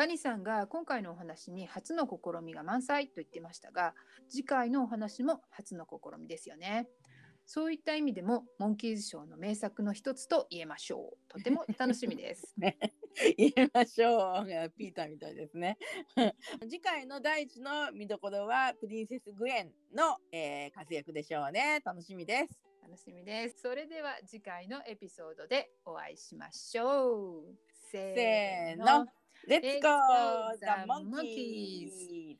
[0.00, 3.92] バニさんが今回のお話に初の試みが満載と言ってましたが
[4.30, 6.88] 次回のお話も初の試みですよね。
[7.44, 11.28] そういった意味でもモンキーズショーの名作の一つと言えましょう。
[11.28, 12.50] とても楽しみです。
[12.56, 12.78] ね、
[13.36, 14.70] 言いましょう。
[14.78, 15.76] ピーターみたいですね。
[16.62, 21.82] 次回の第一の見どころはプリンセス・グエンの、えー活躍でしょうね。
[21.84, 22.58] 楽しみです。
[22.80, 23.60] 楽しみです。
[23.60, 27.54] それでは次回のエピソードでお会いしましょう。
[27.68, 29.06] せせーの。
[29.46, 29.94] レッツ Let's ゴ go
[30.52, 32.36] ー the ザ・モン monkeys.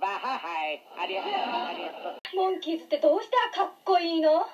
[0.00, 4.46] わははいありがとうありがとうモンキーズってどうしたらかっこいいの？